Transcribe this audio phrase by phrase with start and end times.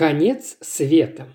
[0.00, 1.28] Конец света.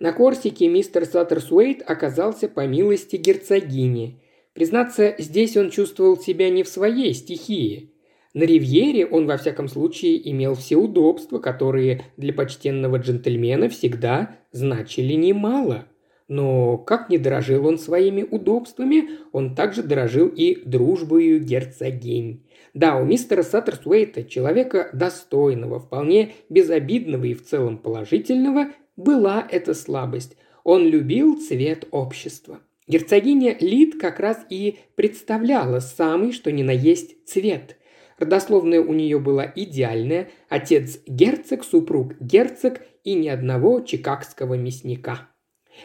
[0.00, 4.20] На Корсике мистер Саттерсуэйт оказался по милости герцогини.
[4.52, 7.92] Признаться, здесь он чувствовал себя не в своей стихии.
[8.34, 15.12] На Ривьере он, во всяком случае, имел все удобства, которые для почтенного джентльмена всегда значили
[15.12, 15.86] немало.
[16.28, 22.44] Но как не дорожил он своими удобствами, он также дорожил и дружбою герцогинь.
[22.74, 30.36] Да, у мистера Саттерсуэйта, человека достойного, вполне безобидного и в целом положительного, была эта слабость.
[30.64, 32.60] Он любил цвет общества.
[32.86, 37.76] Герцогиня Лид как раз и представляла самый, что ни на есть, цвет.
[38.18, 45.28] Родословная у нее была идеальная, отец герцог, супруг герцог и ни одного чикагского мясника.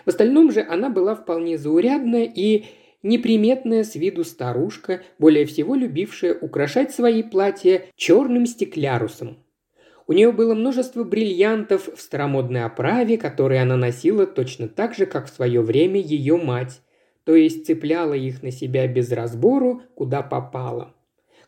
[0.05, 2.65] В остальном же она была вполне заурядная и
[3.03, 9.37] неприметная с виду старушка, более всего любившая украшать свои платья черным стеклярусом.
[10.07, 15.27] У нее было множество бриллиантов в старомодной оправе, которые она носила точно так же, как
[15.27, 16.81] в свое время ее мать,
[17.25, 20.93] то есть цепляла их на себя без разбору, куда попало.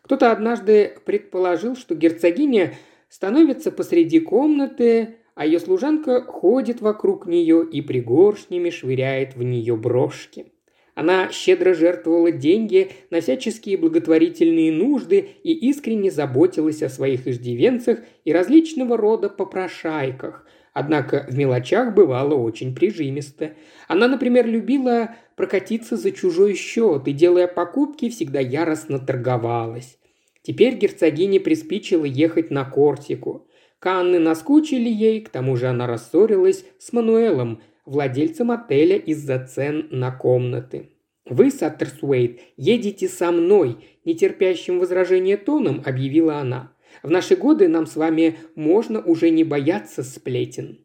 [0.02, 2.74] Кто-то однажды предположил, что герцогиня
[3.08, 10.52] становится посреди комнаты, а ее служанка ходит вокруг нее и пригоршнями швыряет в нее брошки.
[10.94, 18.34] Она щедро жертвовала деньги на всяческие благотворительные нужды и искренне заботилась о своих иждивенцах и
[18.34, 20.46] различного рода попрошайках.
[20.74, 23.54] Однако в мелочах бывало очень прижимисто.
[23.88, 29.96] Она, например, любила прокатиться за чужой счет и, делая покупки, всегда яростно торговалась.
[30.42, 33.46] Теперь герцогине приспичило ехать на Кортику.
[33.80, 40.12] Канны наскучили ей, к тому же она рассорилась с Мануэлом, владельцем отеля из-за цен на
[40.12, 40.90] комнаты.
[41.24, 46.72] «Вы, Саттерсуэйт, едете со мной»,– нетерпящим возражения тоном объявила она.
[47.02, 50.80] «В наши годы нам с вами можно уже не бояться сплетен».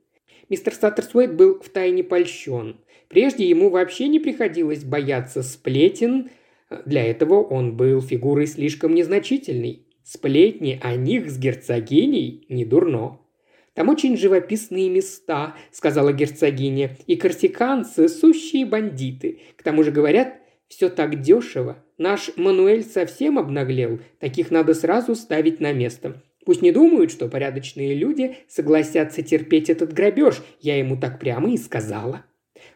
[0.47, 2.77] Мистер Саттерсуэйт был втайне польщен.
[3.09, 6.29] Прежде ему вообще не приходилось бояться сплетен,
[6.85, 9.85] для этого он был фигурой слишком незначительной.
[10.05, 13.19] Сплетни о них с герцогиней не дурно.
[13.73, 19.39] «Там очень живописные места»,– сказала герцогиня,– «и корсиканцы– сущие бандиты.
[19.57, 20.35] К тому же, говорят,
[20.67, 21.83] все так дешево.
[21.97, 26.22] Наш Мануэль совсем обнаглел, таких надо сразу ставить на место.
[26.45, 31.57] Пусть не думают, что порядочные люди согласятся терпеть этот грабеж, я ему так прямо и
[31.57, 32.25] сказала».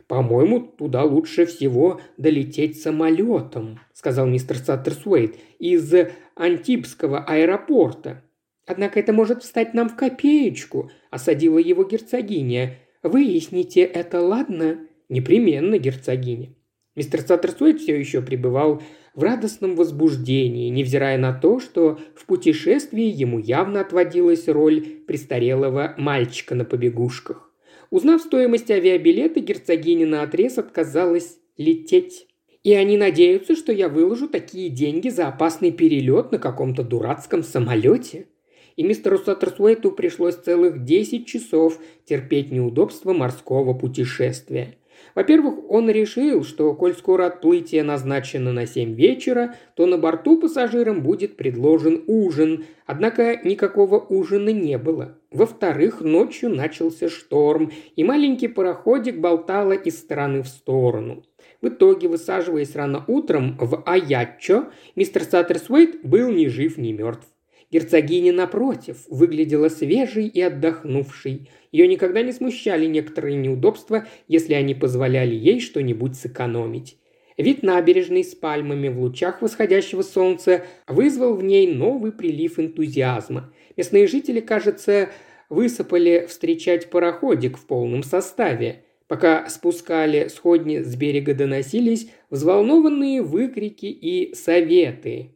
[0.10, 5.94] «По-моему, туда лучше всего долететь самолетом»,– сказал мистер Саттерсуэйт,– «из
[6.34, 8.24] Антибского аэропорта».
[8.66, 12.80] «Однако это может встать нам в копеечку»,– осадила его герцогиня.
[13.04, 16.56] «Выясните это, ладно?» «Непременно, герцогиня».
[16.96, 18.82] Мистер Саттерсуэйт все еще пребывал
[19.14, 26.56] в радостном возбуждении, невзирая на то, что в путешествии ему явно отводилась роль престарелого мальчика
[26.56, 27.49] на побегушках.
[27.90, 32.28] Узнав стоимость авиабилета, герцогиня на отрез отказалась лететь.
[32.64, 38.28] И они надеются, что я выложу такие деньги за опасный перелет на каком-то дурацком самолете.
[38.76, 44.79] И мистеру Саттерсуэйту пришлось целых 10 часов терпеть неудобства морского путешествия.
[45.20, 51.04] Во-первых, он решил, что коль скоро отплытие назначено на 7 вечера, то на борту пассажирам
[51.04, 55.18] будет предложен ужин, однако никакого ужина не было.
[55.30, 61.26] Во-вторых, ночью начался шторм, и маленький пароходик болтало из стороны в сторону.
[61.62, 67.28] В итоге, высаживаясь рано утром в Аяччо, мистер Саттерсуэйт был ни жив, ни мертв.
[67.72, 71.50] Герцогиня, напротив, выглядела свежей и отдохнувшей.
[71.72, 76.98] Ее никогда не смущали некоторые неудобства, если они позволяли ей что-нибудь сэкономить.
[77.38, 83.54] Вид набережной с пальмами в лучах восходящего солнца вызвал в ней новый прилив энтузиазма.
[83.78, 85.10] Местные жители, кажется,
[85.48, 88.84] высыпали встречать пароходик в полном составе.
[89.08, 95.32] Пока спускали сходни с берега доносились взволнованные выкрики и советы.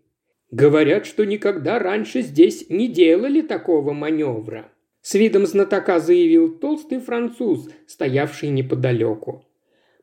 [0.54, 4.70] Говорят, что никогда раньше здесь не делали такого маневра.
[5.02, 9.44] С видом знатока заявил толстый француз, стоявший неподалеку.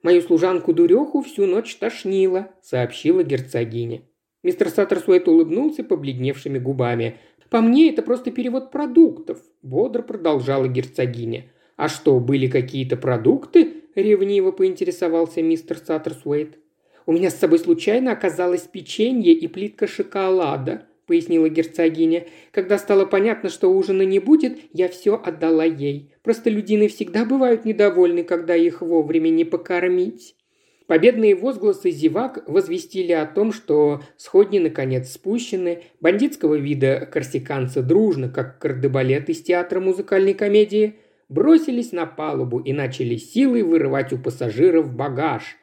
[0.03, 4.03] «Мою служанку-дуреху всю ночь тошнило»,— сообщила герцогиня.
[4.43, 7.19] Мистер Саттерсуэт улыбнулся побледневшими губами.
[7.49, 11.45] «По мне это просто перевод продуктов»,– бодро продолжала герцогиня.
[11.77, 16.59] «А что, были какие-то продукты?»– ревниво поинтересовался мистер Саттерсуэйт.
[17.11, 22.27] «У меня с собой случайно оказалось печенье и плитка шоколада»,– пояснила герцогиня.
[22.53, 26.15] «Когда стало понятно, что ужина не будет, я все отдала ей.
[26.23, 30.37] Просто людины всегда бывают недовольны, когда их вовремя не покормить».
[30.87, 38.61] Победные возгласы зевак возвестили о том, что сходни наконец спущены, бандитского вида корсиканцы дружно, как
[38.61, 40.95] кардебалет из театра музыкальной комедии,
[41.29, 45.57] бросились на палубу и начали силой вырывать у пассажиров багаж.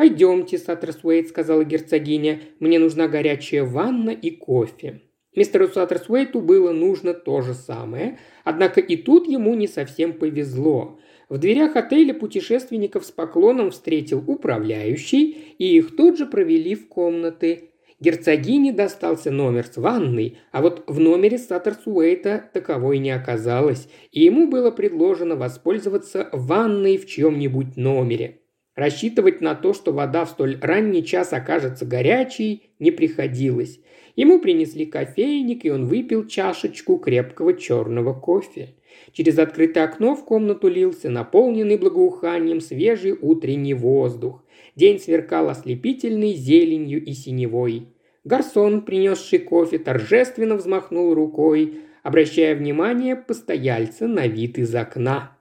[0.00, 5.02] «Пойдемте, Саттерсуэйт»,— сказала герцогиня,— «мне нужна горячая ванна и кофе».
[5.36, 10.98] Мистеру Саттерсуэйту было нужно то же самое, однако и тут ему не совсем повезло.
[11.28, 17.72] В дверях отеля путешественников с поклоном встретил управляющий, и их тут же провели в комнаты.
[18.00, 24.48] Герцогине достался номер с ванной, а вот в номере Саттерсуэйта таковой не оказалось, и ему
[24.48, 28.39] было предложено воспользоваться ванной в чьем-нибудь номере.
[28.80, 33.78] Рассчитывать на то, что вода в столь ранний час окажется горячей, не приходилось.
[34.16, 38.70] Ему принесли кофейник, и он выпил чашечку крепкого черного кофе.
[39.12, 44.42] Через открытое окно в комнату лился наполненный благоуханием свежий утренний воздух.
[44.76, 47.88] День сверкал ослепительной зеленью и синевой.
[48.24, 55.36] Гарсон, принесший кофе, торжественно взмахнул рукой, обращая внимание постояльца на вид из окна.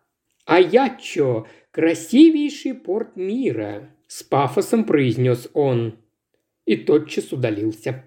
[0.45, 1.45] «А я чё?
[1.71, 5.99] Красивейший порт мира!»– с пафосом произнес он.
[6.65, 8.05] И тотчас удалился.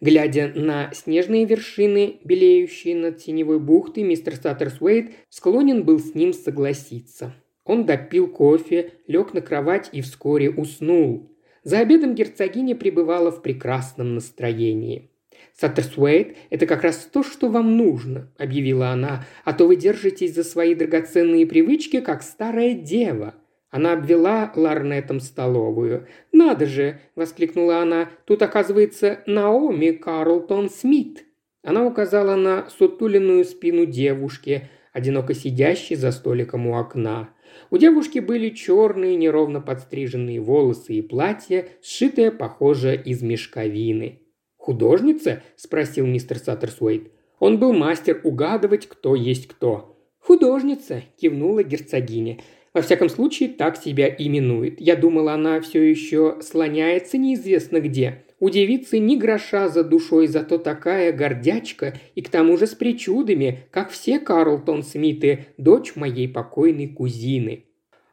[0.00, 7.34] Глядя на снежные вершины, белеющие над теневой бухтой, мистер Саттерсуэйт склонен был с ним согласиться.
[7.64, 11.30] Он допил кофе, лег на кровать и вскоре уснул.
[11.62, 15.10] За обедом герцогиня пребывала в прекрасном настроении.
[15.56, 20.42] «Саттерсуэйт– это как раз то, что вам нужно»,– объявила она,– «а то вы держитесь за
[20.42, 23.34] свои драгоценные привычки, как старая дева».
[23.70, 26.06] Она обвела ларнетом столовую.
[26.32, 28.08] «Надо же!»– воскликнула она.
[28.24, 31.24] «Тут, оказывается, Наоми Карлтон Смит».
[31.62, 37.30] Она указала на сутуленную спину девушки, одиноко сидящей за столиком у окна.
[37.70, 44.23] У девушки были черные, неровно подстриженные волосы и платье, сшитое, похоже, из мешковины.
[44.64, 47.12] «Художница?»– спросил мистер Саттерсуэйт.
[47.38, 49.94] Он был мастер угадывать, кто есть кто.
[50.20, 52.38] «Художница»,– кивнула герцогиня.
[52.72, 54.80] Во всяком случае, так себя именует.
[54.80, 58.24] Я думала, она все еще слоняется неизвестно где.
[58.40, 63.64] У девицы ни гроша за душой, зато такая гордячка, и к тому же с причудами,
[63.70, 67.66] как все Карлтон Смиты, дочь моей покойной кузины.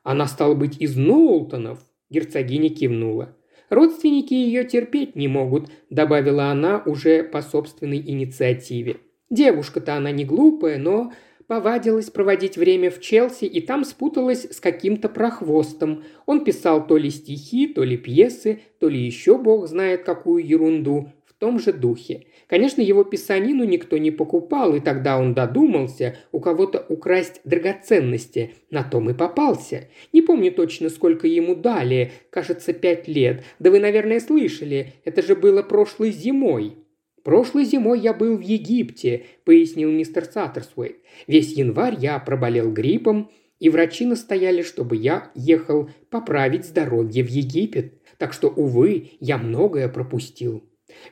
[0.03, 3.37] Она стала быть из Ноултонов, герцогиня кивнула.
[3.71, 8.97] Родственники ее терпеть не могут»,– добавила она уже по собственной инициативе.
[9.29, 11.13] «Девушка-то она не глупая, но
[11.47, 16.03] повадилась проводить время в Челси и там спуталась с каким-то прохвостом.
[16.25, 21.09] Он писал то ли стихи, то ли пьесы, то ли еще бог знает какую ерунду
[21.41, 22.27] том же духе.
[22.47, 28.53] Конечно, его писанину никто не покупал, и тогда он додумался у кого-то украсть драгоценности.
[28.69, 29.89] На том и попался.
[30.13, 32.11] Не помню точно, сколько ему дали.
[32.29, 33.43] Кажется, пять лет.
[33.57, 34.93] Да вы, наверное, слышали.
[35.03, 36.75] Это же было прошлой зимой.
[37.23, 40.97] «Прошлой зимой я был в Египте»,– пояснил мистер Саттерсуэйт.
[41.27, 43.29] «Весь январь я проболел гриппом,
[43.59, 47.93] и врачи настояли, чтобы я ехал поправить здоровье в Египет.
[48.17, 50.63] Так что, увы, я многое пропустил.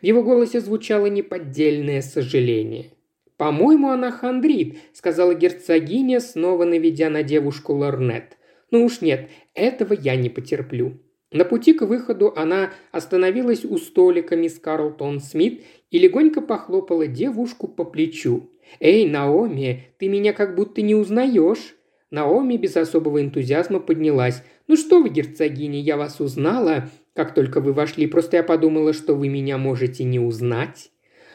[0.01, 2.91] В его голосе звучало неподдельное сожаление.
[3.37, 8.37] «По-моему, она хандрит»,– сказала герцогиня, снова наведя на девушку лорнет.
[8.69, 10.99] «Ну уж нет, этого я не потерплю».
[11.31, 17.67] На пути к выходу она остановилась у столика мисс Карлтон Смит и легонько похлопала девушку
[17.67, 18.49] по плечу.
[18.79, 21.75] «Эй, Наоми, ты меня как будто не узнаешь?»
[22.11, 24.43] Наоми без особого энтузиазма поднялась.
[24.67, 29.15] «Ну что вы, герцогиня, я вас узнала как только вы вошли, просто я подумала, что
[29.15, 30.91] вы меня можете не узнать».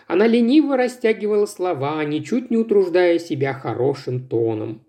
[0.07, 4.85] Она лениво растягивала слова, ничуть не утруждая себя хорошим тоном.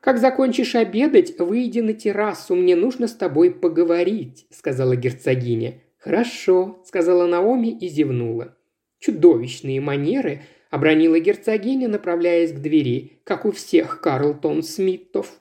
[0.00, 5.80] «Как закончишь обедать, выйди на террасу, мне нужно с тобой поговорить»,– сказала герцогиня.
[5.98, 8.56] «Хорошо»,– сказала Наоми и зевнула.
[8.98, 15.40] «Чудовищные манеры»,– обронила герцогиня, направляясь к двери, как у всех Карлтон Смитов.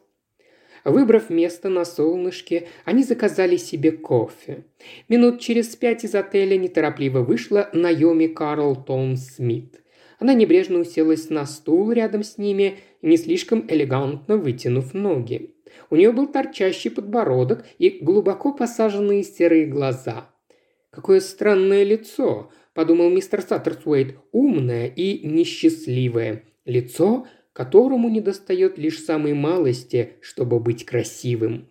[0.84, 4.64] Выбрав место на солнышке, они заказали себе кофе.
[5.10, 9.82] Минут через пять из отеля неторопливо вышла Найоми Карлтон Смит.
[10.20, 15.56] Она небрежно уселась на стул рядом с ними, не слишком элегантно вытянув ноги.
[15.90, 20.30] У нее был торчащий подбородок и глубоко посаженные серые глаза.
[20.90, 26.44] «Какое странное лицо»,– подумал мистер Саттерсуэйт,– «умное и несчастливое.
[26.66, 31.68] Лицо, которому недостает лишь самой малости, чтобы быть красивым.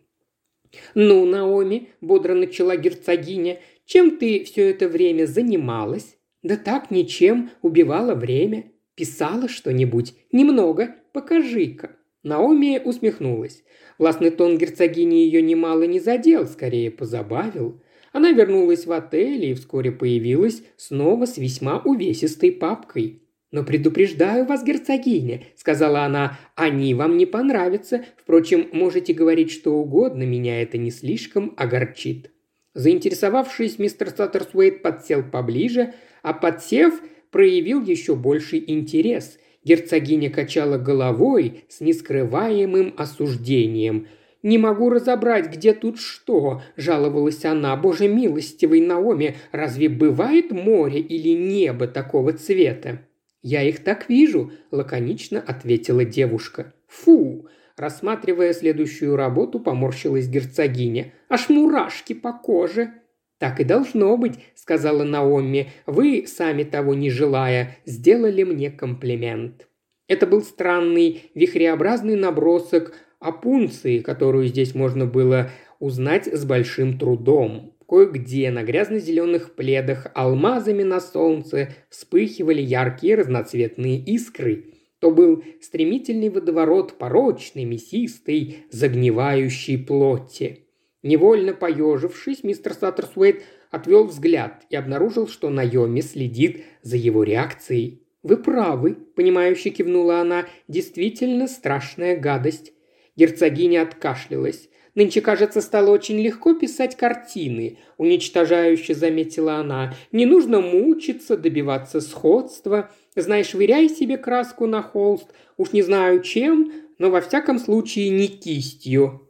[0.94, 8.14] «Ну, Наоми»,– бодро начала герцогиня,– «чем ты все это время занималась?» «Да так, ничем, убивала
[8.14, 8.72] время.
[8.94, 10.14] Писала что-нибудь?
[10.32, 11.96] Немного, покажи-ка».
[12.22, 13.62] Наоми усмехнулась.
[13.98, 17.82] Властный тон герцогини ее немало не задел, скорее позабавил.
[18.12, 23.22] Она вернулась в отель и вскоре появилась снова с весьма увесистой папкой.
[23.52, 28.04] «Но предупреждаю вас, герцогиня»,— сказала она,— «они вам не понравятся.
[28.16, 32.30] Впрочем, можете говорить что угодно, меня это не слишком огорчит».
[32.74, 37.00] Заинтересовавшись, мистер Саттерсуэйт подсел поближе, а подсев,
[37.32, 39.38] проявил еще больший интерес.
[39.64, 44.06] Герцогиня качала головой с нескрываемым осуждением.
[44.42, 47.76] «Не могу разобрать, где тут что»,– жаловалась она.
[47.76, 53.00] «Боже милостивый Наоми, разве бывает море или небо такого цвета?»
[53.42, 56.74] «Я их так вижу»,– лаконично ответила девушка.
[56.86, 61.14] «Фу!» Рассматривая следующую работу, поморщилась герцогиня.
[61.30, 62.92] «Аж мурашки по коже!»
[63.38, 65.70] «Так и должно быть»,– сказала Наоми.
[65.86, 69.66] «Вы, сами того не желая, сделали мне комплимент».
[70.08, 77.74] Это был странный вихреобразный набросок опунции, которую здесь можно было узнать с большим трудом.
[77.90, 84.74] Кое-где на грязно-зеленых пледах алмазами на солнце вспыхивали яркие разноцветные искры.
[85.00, 90.68] То был стремительный водоворот порочной, мясистой, загнивающей плоти.
[91.02, 93.42] Невольно поежившись, мистер Саттерсуэйт
[93.72, 98.06] отвел взгляд и обнаружил, что Найоми следит за его реакцией.
[98.22, 102.72] «Вы правы»,– понимающе кивнула она,– «действительно страшная гадость».
[103.16, 104.69] Герцогиня откашлялась.
[104.94, 109.94] Нынче, кажется, стало очень легко писать картины»,– уничтожающе заметила она.
[110.12, 112.90] «Не нужно мучиться, добиваться сходства.
[113.14, 115.28] Знаешь, выряй себе краску на холст.
[115.56, 119.28] Уж не знаю чем, но во всяком случае не кистью».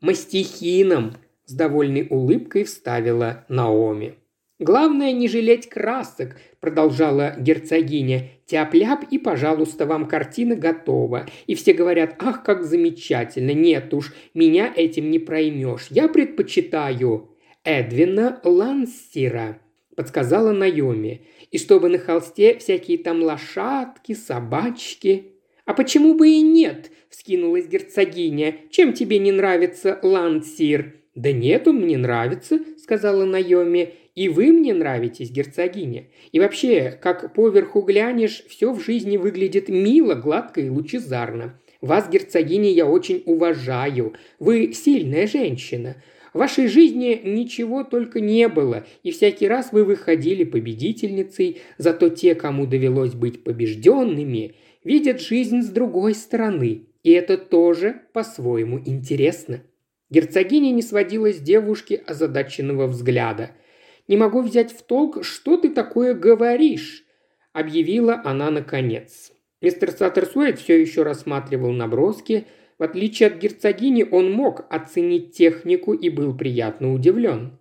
[0.00, 1.14] «Мастихином»,–
[1.44, 4.19] с довольной улыбкой вставила Наоми.
[4.60, 8.28] «Главное не жалеть красок»,– продолжала герцогиня.
[8.44, 11.26] «Тяп-ляп и, пожалуйста, вам картина готова».
[11.46, 15.86] И все говорят, ах, как замечательно, нет уж, меня этим не проймешь.
[15.88, 17.30] Я предпочитаю
[17.64, 19.58] Эдвина Лансера,
[19.96, 21.26] подсказала Найоми.
[21.50, 25.32] И чтобы на холсте всякие там лошадки, собачки.
[25.64, 28.56] «А почему бы и нет?»– вскинулась герцогиня.
[28.70, 33.92] «Чем тебе не нравится Лансир?» «Да нет, он мне нравится»,– сказала Найоми.
[34.14, 36.06] И вы мне нравитесь, герцогиня.
[36.32, 41.60] И вообще, как поверху глянешь, все в жизни выглядит мило, гладко и лучезарно.
[41.82, 44.14] Вас, герцогиня, я очень уважаю.
[44.38, 46.02] Вы сильная женщина.
[46.32, 52.34] В вашей жизни ничего только не было, и всякий раз вы выходили победительницей, зато те,
[52.34, 59.62] кому довелось быть побежденными, видят жизнь с другой стороны, и это тоже по-своему интересно.
[60.10, 63.52] Герцогиня не сводила с девушки озадаченного взгляда.
[64.08, 67.04] Не могу взять в толк, что ты такое говоришь»,–
[67.52, 69.32] объявила она наконец.
[69.62, 72.46] Мистер Саттерсуэйт все еще рассматривал наброски.
[72.78, 77.58] В отличие от герцогини, он мог оценить технику и был приятно удивлен.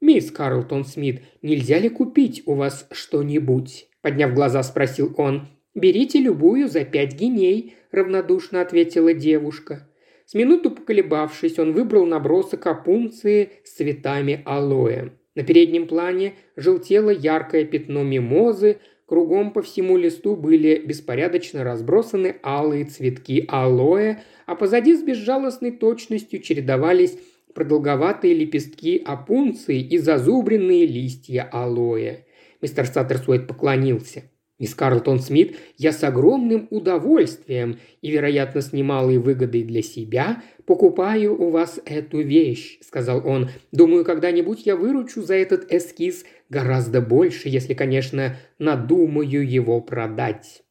[0.00, 5.48] «Мисс Карлтон Смит, нельзя ли купить у вас что-нибудь?»– подняв глаза, спросил он.
[5.74, 9.89] «Берите любую за пять геней»,– равнодушно ответила девушка.
[10.30, 15.10] С минуту поколебавшись, он выбрал набросок опунции с цветами алоэ.
[15.34, 22.84] На переднем плане желтело яркое пятно мимозы, кругом по всему листу были беспорядочно разбросаны алые
[22.84, 27.18] цветки алоэ, а позади с безжалостной точностью чередовались
[27.52, 32.18] продолговатые лепестки опунции и зазубренные листья алоэ.
[32.62, 34.22] Мистер Саттерсуэт поклонился.
[34.60, 41.34] Мисс Карлтон Смит, я с огромным удовольствием и, вероятно, с немалой выгодой для себя покупаю
[41.34, 43.48] у вас эту вещь»,– сказал он.
[43.72, 50.62] «Думаю, когда-нибудь я выручу за этот эскиз гораздо больше, если, конечно, надумаю его продать».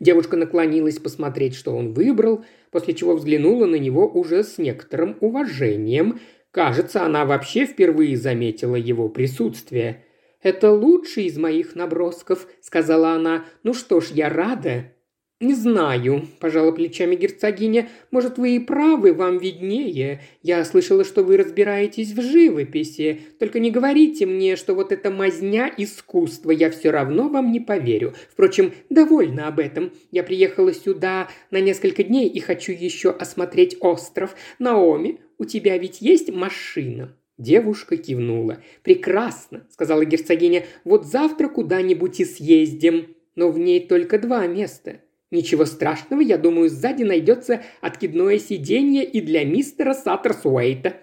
[0.00, 6.18] Девушка наклонилась посмотреть, что он выбрал, после чего взглянула на него уже с некоторым уважением.
[6.50, 10.02] Кажется, она вообще впервые заметила его присутствие–
[10.44, 13.46] «Это лучший из моих набросков»,– сказала она.
[13.62, 14.92] «Ну что ж, я рада».
[15.40, 17.88] «Не знаю»,– пожала плечами герцогиня.
[18.10, 20.20] «Может, вы и правы, вам виднее.
[20.42, 23.20] Я слышала, что вы разбираетесь в живописи.
[23.38, 26.50] Только не говорите мне, что вот эта мазня искусства.
[26.50, 28.12] Я все равно вам не поверю.
[28.30, 29.92] Впрочем, довольна об этом.
[30.10, 34.36] Я приехала сюда на несколько дней и хочу еще осмотреть остров.
[34.58, 38.62] Наоми, у тебя ведь есть машина?» Девушка кивнула.
[38.82, 40.66] «Прекрасно»,– сказала герцогиня.
[40.84, 43.16] «Вот завтра куда-нибудь и съездим.
[43.34, 45.00] Но в ней только два места.
[45.32, 50.94] Ничего страшного, я думаю, сзади найдется откидное сиденье и для мистера Саттерсуэйта».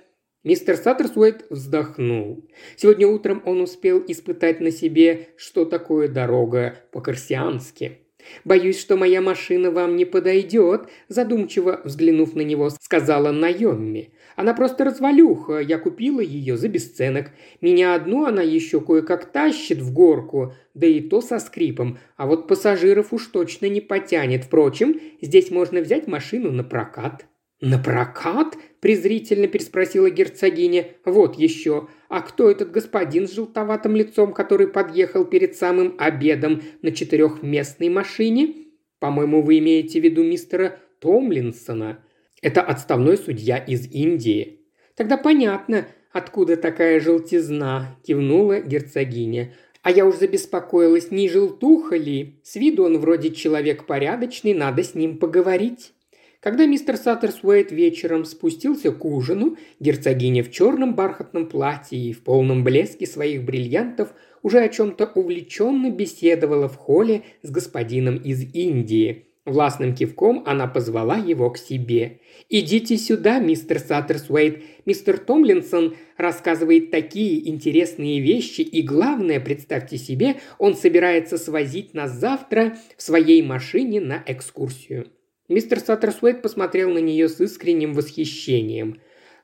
[0.44, 2.50] Мистер Саттерсуэйт вздохнул.
[2.78, 8.00] Сегодня утром он успел испытать на себе, что такое дорога по-корсиански.
[8.44, 14.14] «Боюсь, что моя машина вам не подойдет»,– задумчиво взглянув на него, сказала Найомми.
[14.36, 17.32] «Она просто развалюха, я купила ее за бесценок.
[17.62, 22.48] Меня одну она еще кое-как тащит в горку, да и то со скрипом, а вот
[22.48, 24.46] пассажиров уж точно не потянет.
[24.46, 27.26] Впрочем, здесь можно взять машину на прокат».
[27.62, 30.88] «На прокат?»– презрительно переспросила герцогиня.
[31.06, 31.90] «Вот еще.
[32.10, 38.56] А кто этот господин с желтоватым лицом, который подъехал перед самым обедом на четырехместной машине?
[39.00, 42.04] По-моему, вы имеете в виду мистера Томлинсона.
[42.42, 44.60] Это отставной судья из Индии».
[44.96, 49.54] «Тогда понятно, откуда такая желтизна»,– кивнула герцогиня.
[49.84, 52.40] А я уж забеспокоилась, не желтуха ли?
[52.44, 55.94] С виду он вроде человек порядочный, надо с ним поговорить.
[56.40, 62.64] Когда мистер Саттерсуэйт вечером спустился к ужину, герцогиня в черном бархатном платье и в полном
[62.64, 69.31] блеске своих бриллиантов уже о чем-то увлеченно беседовала в холле с господином из Индии.
[69.46, 72.20] Властным кивком она позвала его к себе.
[72.48, 74.62] «Идите сюда, мистер Саттерсуэйт.
[74.86, 82.78] Мистер Томлинсон рассказывает такие интересные вещи, и главное, представьте себе, он собирается свозить нас завтра
[82.96, 85.08] в своей машине на экскурсию».
[85.50, 89.02] Мистер Саттерсуэйт посмотрел на нее с искренним восхищением.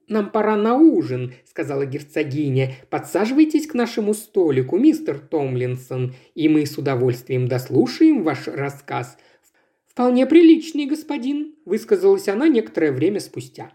[0.08, 2.76] «Нам пора на ужин»,– сказала герцогиня.
[2.92, 9.18] «Подсаживайтесь к нашему столику, мистер Томлинсон, и мы с удовольствием дослушаем ваш рассказ».
[9.98, 13.72] «Вполне приличный господин»,– высказалась она некоторое время спустя.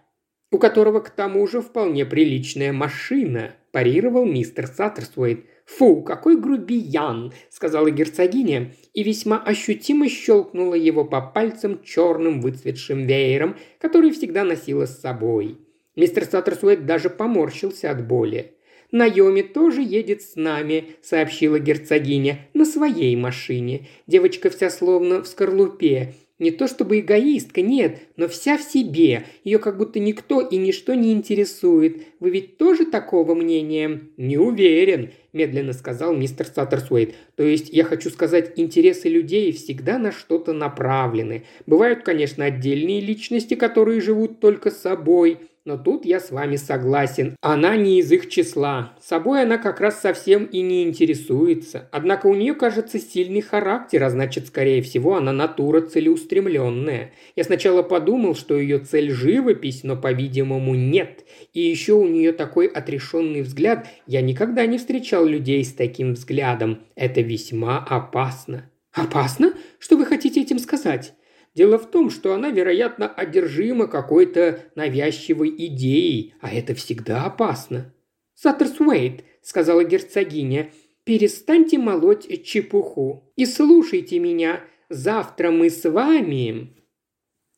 [0.52, 5.44] «У которого, к тому же, вполне приличная машина»,– парировал мистер Саттерсуэйт.
[5.64, 13.56] «Фу, какой грубиян!»– сказала герцогиня и весьма ощутимо щелкнула его по пальцам черным выцветшим веером,
[13.80, 15.58] который всегда носила с собой.
[15.96, 18.54] Мистер Саттерсуэт даже поморщился от боли.
[18.92, 23.88] «Найоми тоже едет с нами»,– сообщила герцогиня,– «на своей машине.
[24.06, 26.12] Девочка вся словно в скорлупе.
[26.38, 29.24] Не то чтобы эгоистка, нет, но вся в себе.
[29.44, 32.02] Ее как будто никто и ничто не интересует.
[32.20, 37.14] Вы ведь тоже такого мнения?» «Не уверен»,– медленно сказал мистер Саттерсуэйт.
[37.34, 41.44] «То есть, я хочу сказать, интересы людей всегда на что-то направлены.
[41.64, 47.36] Бывают, конечно, отдельные личности, которые живут только собой– но тут я с вами согласен.
[47.40, 48.96] Она не из их числа.
[49.00, 51.88] Собой она как раз совсем и не интересуется.
[51.92, 57.12] Однако у нее, кажется, сильный характер, а значит, скорее всего, она натура целеустремленная.
[57.36, 61.24] Я сначала подумал, что ее цель– живопись, но, по-видимому, нет.
[61.52, 63.86] И еще у нее такой отрешенный взгляд.
[64.06, 66.80] Я никогда не встречал людей с таким взглядом.
[66.96, 68.68] Это весьма опасно.
[68.92, 69.54] «Опасно?
[69.78, 71.14] Что вы хотите этим сказать?»
[71.54, 77.94] Дело в том, что она, вероятно, одержима какой-то навязчивой идеей, а это всегда опасно.
[78.34, 80.72] «Саттерсуэйт»,— сказала герцогиня,—
[81.04, 84.60] «перестаньте молоть чепуху и слушайте меня.
[84.88, 86.74] Завтра мы с вами...»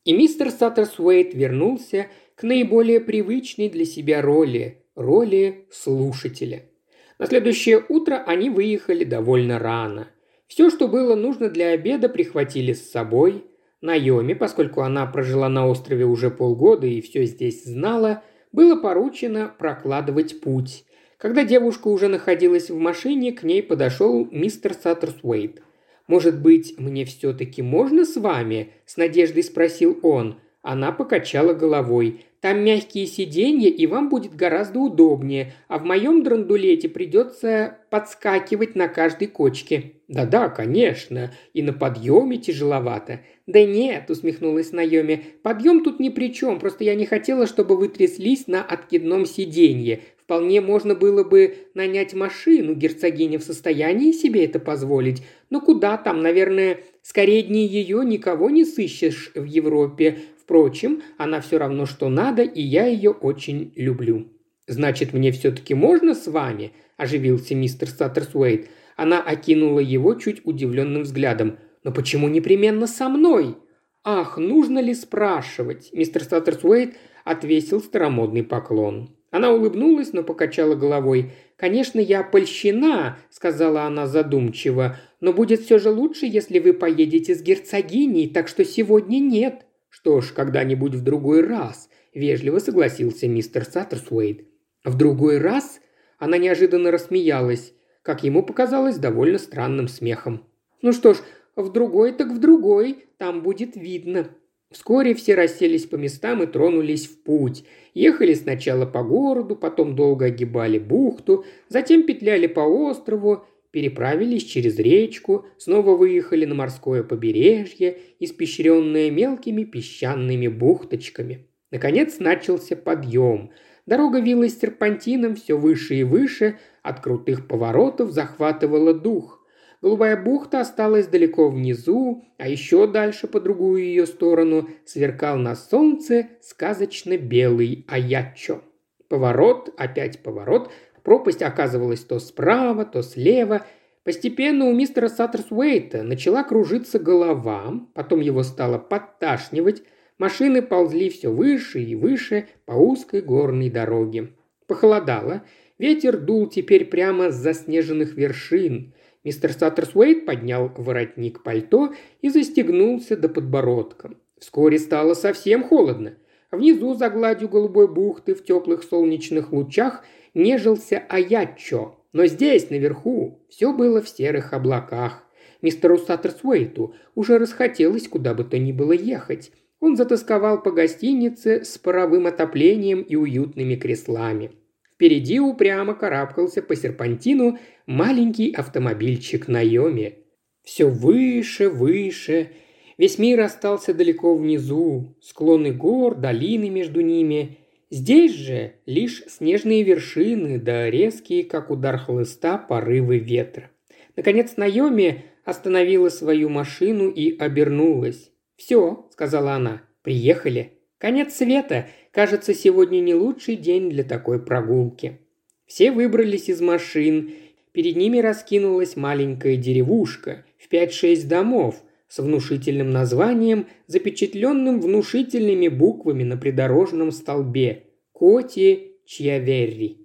[0.03, 6.69] И мистер Саттерсуэйт вернулся к наиболее привычной для себя роли– роли слушателя.
[7.17, 10.09] На следующее утро они выехали довольно рано.
[10.47, 13.45] Все, что было нужно для обеда, прихватили с собой–
[13.85, 20.41] Найоми, поскольку она прожила на острове уже полгода и все здесь знала, было поручено прокладывать
[20.41, 20.85] путь.
[21.17, 25.61] Когда девушка уже находилась в машине, к ней подошел мистер Саттерсуэйт.
[26.07, 30.39] «Может быть, мне все-таки можно с вами?»– с надеждой спросил он.
[30.61, 32.25] Она покачала головой.
[32.45, 38.87] Там мягкие сиденья, и вам будет гораздо удобнее, а в моем драндулете придется подскакивать на
[38.87, 39.93] каждой кочке».
[40.07, 43.21] «Да-да, конечно, и на подъеме тяжеловато».
[43.47, 47.87] «Да нет»,– усмехнулась Наоми,– «подъем тут ни при чем, просто я не хотела, чтобы вы
[47.87, 50.01] тряслись на откидном сиденье.
[50.25, 55.23] Вполне можно было бы нанять машину, герцогиня в состоянии себе это позволить.
[55.49, 60.19] Но куда там, наверное, скорее дней ее никого не сыщешь в Европе.
[60.45, 64.27] Впрочем, она все равно, что надо, и я ее очень люблю».
[64.67, 68.69] «Значит, мне все-таки можно с вами?»– оживился мистер Саттерсуэйт.
[68.95, 71.57] Она окинула его чуть удивленным взглядом.
[71.83, 73.57] «Но почему непременно со мной?»
[74.03, 79.09] «Ах, нужно ли спрашивать?» Мистер Саттерсуэйт отвесил старомодный поклон.
[79.31, 81.31] Она улыбнулась, но покачала головой.
[81.57, 87.41] «Конечно, я польщена»,– сказала она задумчиво,– «но будет все же лучше, если вы поедете с
[87.41, 89.64] герцогиней, так что сегодня нет».
[89.97, 94.45] «Что ж, когда-нибудь в другой раз»,– вежливо согласился мистер Саттерсуэйт.
[94.83, 95.79] «В другой раз?»
[96.19, 100.43] Она неожиданно рассмеялась, как ему показалось, довольно странным смехом.
[100.81, 101.19] «Ну что ж,
[101.55, 104.27] в другой так в другой, там будет видно».
[104.69, 107.63] Вскоре все расселись по местам и тронулись в путь.
[107.93, 115.47] Ехали сначала по городу, потом долго огибали бухту, затем петляли по острову, переправились через речку,
[115.57, 121.49] снова выехали на морское побережье, испещренное мелкими песчаными бухточками.
[121.71, 123.51] Наконец начался подъем.
[123.85, 129.45] Дорога вилась серпантином все выше и выше, от крутых поворотов захватывала дух.
[129.81, 136.29] Голубая бухта осталась далеко внизу, а еще дальше по другую ее сторону сверкал на солнце
[136.41, 138.61] сказочно белый Аячо.
[139.09, 140.71] Поворот, опять поворот,
[141.05, 143.65] пропасть оказывалась то справа, то слева.
[144.03, 149.83] Постепенно у мистера Саттерсуэйта начала кружиться голова, потом его стало подташнивать,
[150.17, 154.33] машины ползли все выше и выше по узкой горной дороге.
[154.67, 155.43] Похолодало,
[155.79, 158.93] ветер дул теперь прямо с заснеженных вершин–
[159.25, 164.11] Мистер Саттерсуэйт поднял воротник пальто и застегнулся до подбородка.
[164.37, 166.13] Вскоре стало совсем холодно.
[166.51, 170.03] Внизу, за гладью голубой бухты, в теплых солнечных лучах,
[170.35, 171.95] нежился Аячо.
[172.13, 175.23] Но здесь, наверху, все было в серых облаках.
[175.61, 179.51] Мистеру Саттерсуэйту уже расхотелось куда бы то ни было ехать.
[179.79, 184.51] Он затасковал по гостинице с паровым отоплением и уютными креслами.
[184.93, 190.19] Впереди упрямо карабкался по серпантину маленький автомобильчик Найоми.
[190.63, 192.51] Все выше, выше.
[192.97, 195.17] Весь мир остался далеко внизу.
[195.21, 197.57] Склоны гор, долины между ними.
[197.89, 203.71] Здесь же лишь снежные вершины, да резкие, как удар хлыста, порывы ветра.
[204.15, 208.31] Наконец Найоми остановила свою машину и обернулась.
[208.55, 210.75] «Все»,— сказала она,— «приехали».
[210.97, 211.87] Конец света.
[212.11, 215.19] Кажется, сегодня не лучший день для такой прогулки.
[215.67, 217.31] Все выбрались из машин.
[217.73, 221.83] Перед ними раскинулась маленькая деревушка в 5-6 домов
[222.15, 229.97] с внушительным названием, запечатленным внушительными буквами на придорожном столбе «Коти Чьяверри».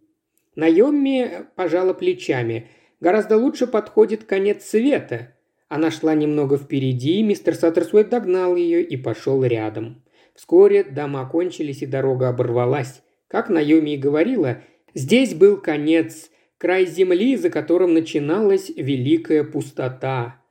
[0.56, 2.66] Наемми пожала плечами.
[2.98, 5.36] Гораздо лучше подходит конец света.
[5.68, 10.02] Она шла немного впереди, мистер Саттерсуэт догнал ее и пошел рядом.
[10.34, 13.02] Вскоре дома кончились и дорога оборвалась.
[13.28, 14.62] Как Наоми и говорила,
[14.94, 20.42] здесь был конец, край земли, за которым начиналась великая пустота.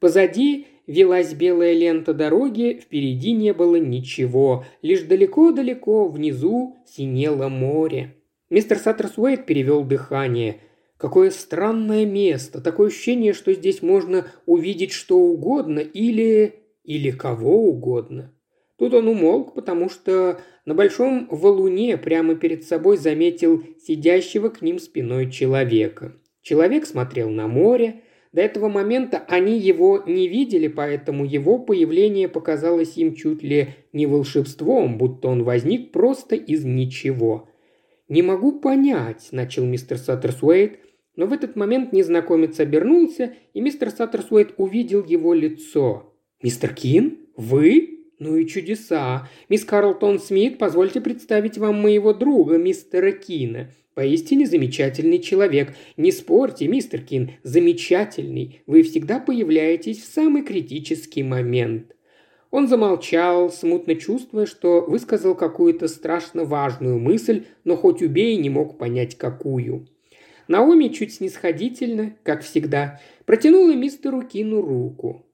[0.00, 8.14] Позади велась белая лента дороги, впереди не было ничего, лишь далеко-далеко внизу синело море.
[8.50, 10.60] Мистер Саттерсуэйт перевел дыхание.
[10.96, 16.54] Какое странное место, такое ощущение, что здесь можно увидеть что угодно или...
[16.84, 18.32] или кого угодно.
[18.78, 24.78] Тут он умолк, потому что на большом валуне прямо перед собой заметил сидящего к ним
[24.78, 26.14] спиной человека.
[26.42, 28.02] Человек смотрел на море.
[28.34, 34.06] До этого момента они его не видели, поэтому его появление показалось им чуть ли не
[34.06, 37.48] волшебством, будто он возник просто из ничего.
[38.08, 40.80] «Не могу понять»,– начал мистер Саттерсуэйт,
[41.14, 46.12] но в этот момент незнакомец обернулся, и мистер Саттерсуэйт увидел его лицо.
[46.42, 47.18] «Мистер Кин?
[47.36, 49.28] Вы?» «Ну и чудеса.
[49.48, 53.70] Мисс Карлтон Смит, позвольте представить вам моего друга, мистера Кина.
[53.94, 55.74] Поистине замечательный человек.
[55.96, 58.62] Не спорьте, мистер Кин, замечательный.
[58.66, 61.94] Вы всегда появляетесь в самый критический момент».
[62.50, 68.78] Он замолчал, смутно чувствуя, что высказал какую-то страшно важную мысль, но хоть убей не мог
[68.78, 69.88] понять какую.
[70.46, 75.26] Наоми чуть снисходительно, как всегда, протянула мистеру Кину руку.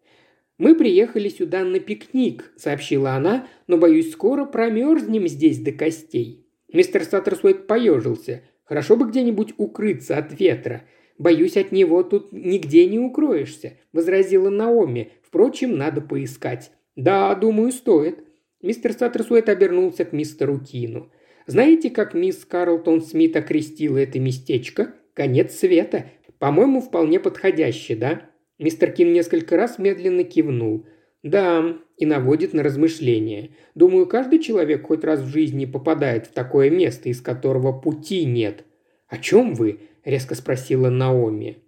[0.57, 6.47] «Мы приехали сюда на пикник»,– сообщила она,– «но, боюсь, скоро промерзнем здесь до костей».
[6.73, 8.43] Мистер Саттерсуэт поежился.
[8.65, 10.85] «Хорошо бы где-нибудь укрыться от ветра.
[11.19, 15.13] Боюсь, от него тут нигде не укроешься»,– возразила Наоми.
[15.23, 16.71] «Впрочем, надо поискать».
[16.95, 18.25] «Да, думаю, стоит».
[18.63, 21.11] Мистер Саттерсуэт обернулся к мистеру Кину.
[21.47, 24.95] «Знаете, как мисс Карлтон Смит окрестила это местечко?
[25.15, 26.07] Конец света.
[26.39, 30.87] По-моему, вполне подходяще, да?» Мистер Кин несколько раз медленно кивнул.
[31.23, 33.51] «Да, и наводит на размышления.
[33.77, 38.65] Думаю, каждый человек хоть раз в жизни попадает в такое место, из которого пути нет».
[39.07, 41.59] «О чем вы?»– резко спросила Наоми.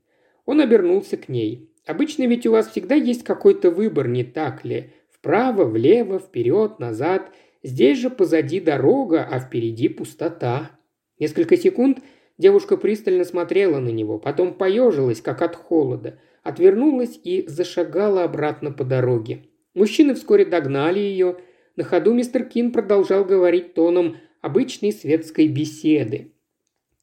[0.45, 1.71] Он обернулся к ней.
[1.87, 4.91] «Обычно ведь у вас всегда есть какой-то выбор, не так ли?
[5.11, 7.31] Вправо, влево, вперед, назад.
[7.63, 10.71] Здесь же позади дорога, а впереди пустота».
[11.19, 11.99] Несколько секунд
[12.39, 18.85] девушка пристально смотрела на него, потом поежилась, как от холода– отвернулась и зашагала обратно по
[18.85, 19.45] дороге.
[19.75, 21.39] Мужчины вскоре догнали ее.
[21.77, 26.33] На ходу мистер Кин продолжал говорить тоном обычной светской беседы.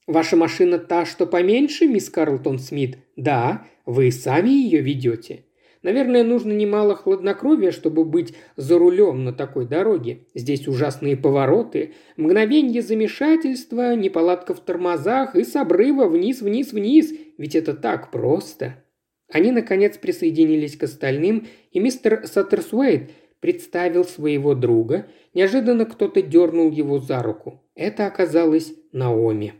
[0.05, 5.45] «Ваша машина та, что поменьше, мисс Карлтон Смит?» «Да, вы сами ее ведете?»
[5.81, 10.25] Наверное, нужно немало хладнокровия, чтобы быть за рулем на такой дороге.
[10.35, 17.13] Здесь ужасные повороты, мгновенье замешательства, неполадка в тормозах и с обрыва вниз-вниз-вниз.
[17.37, 18.83] Ведь это так просто.
[19.31, 25.07] Они, наконец, присоединились к остальным, и мистер Саттерсуэйт представил своего друга.
[25.33, 27.63] Неожиданно кто-то дернул его за руку.
[27.75, 29.53] Это оказалось Наоми.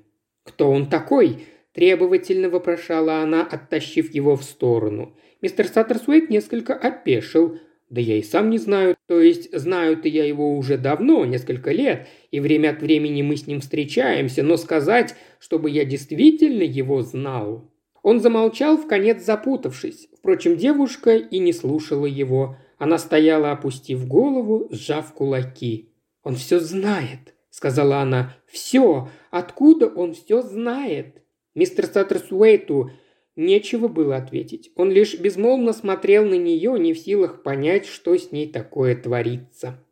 [0.44, 5.16] «Кто он такой?»– требовательно вопрошала она, оттащив его в сторону.
[5.42, 7.60] Мистер Саттерсуэйт несколько опешил.
[7.90, 8.96] «Да я и сам не знаю.
[9.08, 13.48] То есть знаю-то я его уже давно, несколько лет, и время от времени мы с
[13.48, 17.72] ним встречаемся, но сказать, чтобы я действительно его знал...»
[18.04, 20.10] Он замолчал, в конец запутавшись.
[20.18, 22.58] Впрочем, девушка и не слушала его.
[22.78, 25.94] Она стояла, опустив голову, сжав кулаки.
[26.24, 28.36] «Он все знает»,— сказала она.
[28.46, 29.10] «Все!
[29.32, 31.24] Откуда он все знает?»
[31.56, 32.92] Мистер Саттерсуэйту
[33.36, 34.72] нечего было ответить.
[34.76, 39.84] Он лишь безмолвно смотрел на нее, не в силах понять, что с ней такое творится.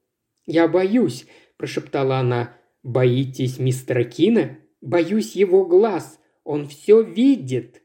[0.45, 1.25] «Я боюсь»,–
[1.57, 2.55] прошептала она.
[2.83, 4.59] «Боитесь мистера Кина?
[4.79, 6.19] Боюсь его глаз.
[6.43, 7.81] Он все видит».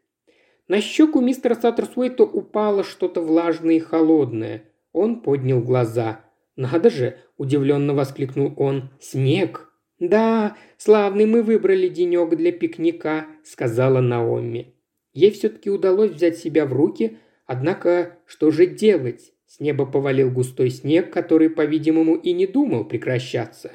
[0.73, 4.63] На щеку мистера Саттерсуэйта упало что-то влажное и холодное.
[4.95, 6.25] Он поднял глаза.
[6.57, 8.89] «Надо же!»– удивленно воскликнул он.
[8.99, 14.75] «Снег!» «Да, славный мы выбрали денек для пикника»,– сказала Наоми.
[15.13, 19.35] Ей все-таки удалось взять себя в руки, однако что же делать?
[19.45, 23.73] С неба повалил густой снег, который, по-видимому, и не думал прекращаться.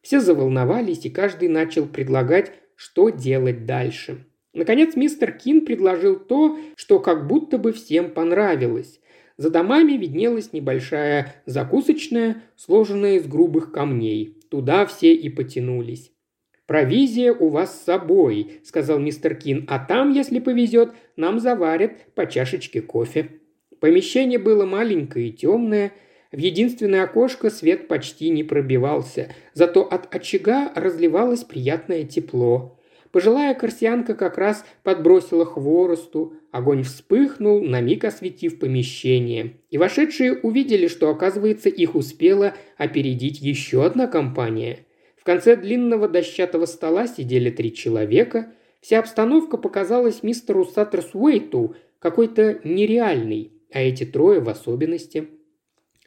[0.00, 4.26] Все заволновались, и каждый начал предлагать, что делать дальше.
[4.56, 9.00] Наконец мистер Кин предложил то, что как будто бы всем понравилось.
[9.36, 14.38] За домами виднелась небольшая закусочная, сложенная из грубых камней.
[14.50, 16.10] Туда все и потянулись.
[16.64, 22.26] «Провизия у вас с собой»,– сказал мистер Кин,– «а там, если повезет, нам заварят по
[22.26, 23.32] чашечке кофе».
[23.78, 25.92] Помещение было маленькое и темное,
[26.32, 32.75] в единственное окошко свет почти не пробивался, зато от очага разливалось приятное тепло.
[33.16, 39.54] Пожилая корсианка как раз подбросила хворосту, огонь вспыхнул, на миг осветив помещение.
[39.70, 44.80] И вошедшие увидели, что, оказывается, их успела опередить еще одна компания.
[45.16, 48.52] В конце длинного дощатого стола сидели три человека.
[48.82, 55.28] Вся обстановка показалась мистеру Саттерсуэйту какой-то нереальной, а эти трое в особенности–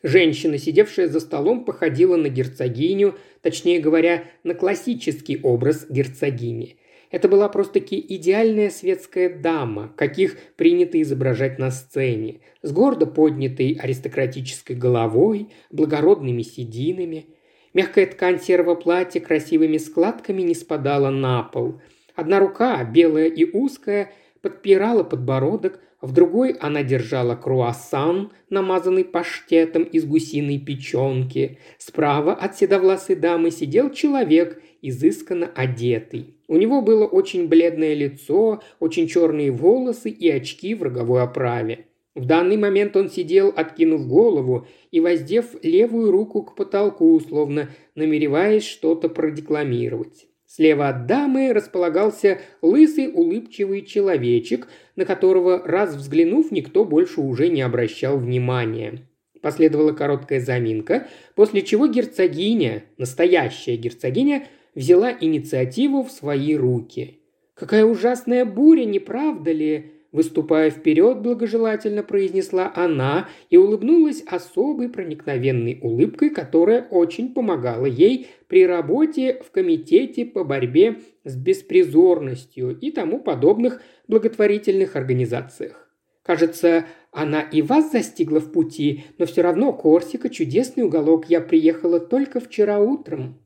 [0.02, 6.78] Женщина, сидевшая за столом, походила на герцогиню, точнее говоря, на классический образ герцогини.
[7.12, 14.76] Это была просто-таки идеальная светская дама, каких принято изображать на сцене, с гордо поднятой аристократической
[14.76, 17.26] головой, благородными сединами.
[17.74, 21.82] Мягкая ткань серого платья красивыми складками не спадала на пол.
[22.16, 30.06] Одна рука, белая и узкая, подпирала подбородок, в другой она держала круассан, намазанный паштетом из
[30.06, 31.58] гусиной печенки.
[31.78, 36.36] Справа от седовласой дамы сидел человек, изысканно одетый.
[36.48, 41.86] У него было очень бледное лицо, очень черные волосы и очки в роговой оправе.
[42.16, 48.66] В данный момент он сидел, откинув голову и воздев левую руку к потолку, словно намереваясь
[48.66, 50.29] что-то продекламировать.
[50.52, 57.62] Слева от дамы располагался лысый улыбчивый человечек, на которого, раз взглянув, никто больше уже не
[57.62, 59.08] обращал внимания.
[59.44, 67.20] Последовала короткая заминка, после чего герцогиня, настоящая герцогиня, взяла инициативу в свои руки.
[67.54, 75.80] «Какая ужасная буря, не правда ли?» Выступая вперед, благожелательно произнесла она и улыбнулась особой проникновенной
[75.84, 83.20] улыбкой, которая очень помогала ей при работе в комитете по борьбе с беспризорностью и тому
[83.20, 85.88] подобных благотворительных организациях.
[86.24, 91.26] Кажется, она и вас застигла в пути, но все равно Корсика– чудесный уголок.
[91.28, 93.40] Я приехала только вчера утром.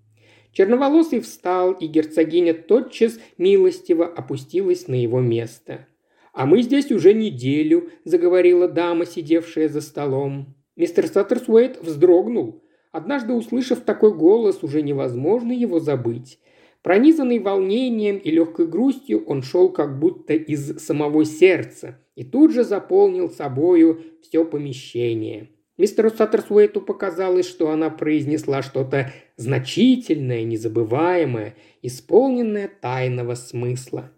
[0.53, 5.87] Черноволосый встал, и герцогиня тотчас милостиво опустилась на его место.
[6.33, 10.55] «А мы здесь уже неделю»,– заговорила дама, сидевшая за столом.
[10.75, 12.63] Мистер Саттерсуэйт вздрогнул.
[12.91, 16.39] Однажды, услышав такой голос, уже невозможно его забыть.
[16.81, 22.63] Пронизанный волнением и легкой грустью, он шел как будто из самого сердца и тут же
[22.63, 25.49] заполнил собою все помещение.
[25.77, 34.11] Мистеру Саттерсуэйту показалось, что она произнесла что-то значительное, незабываемое, исполненное тайного смысла.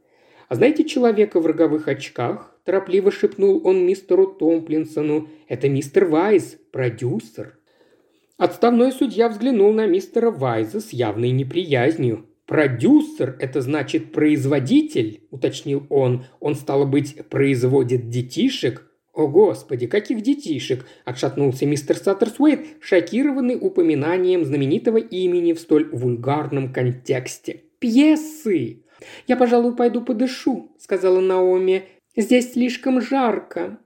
[0.48, 5.28] «А знаете человека в роговых очках?»– торопливо шепнул он мистеру Томплинсону.
[5.48, 7.58] «Это мистер Вайс, продюсер».
[8.38, 12.26] Отставной судья взглянул на мистера Вайза с явной неприязнью.
[12.46, 16.26] «Продюсер– это значит производитель»,– уточнил он.
[16.40, 24.98] «Он, стало быть, производит детишек?» «О, Господи, каких детишек!»– отшатнулся мистер Саттерсуэйт, шокированный упоминанием знаменитого
[24.98, 27.64] имени в столь вульгарном контексте.
[27.80, 28.85] «Пьесы!»
[29.28, 31.84] «Я, пожалуй, пойду подышу»,– сказала Наоми.
[32.16, 33.80] «Здесь слишком жарко».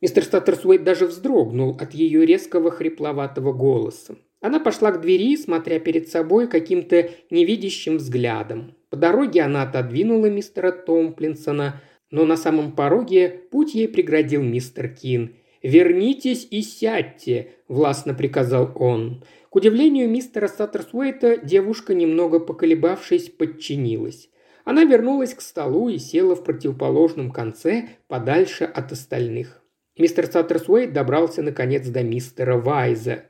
[0.00, 4.16] Мистер Саттерсуэйт даже вздрогнул от ее резкого хрипловатого голоса.
[4.40, 8.74] Она пошла к двери, смотря перед собой каким-то невидящим взглядом.
[8.90, 11.80] По дороге она отодвинула мистера Томплинсона–
[12.12, 15.34] но на самом пороге путь ей преградил мистер Кин.
[15.62, 19.24] «Вернитесь и сядьте»,– властно приказал он.
[19.48, 24.28] К удивлению мистера Саттерсуэйта девушка, немного поколебавшись, подчинилась.
[24.64, 29.62] Она вернулась к столу и села в противоположном конце, подальше от остальных.
[29.98, 33.24] Мистер Саттерсуэйт добрался наконец до мистера Вайза.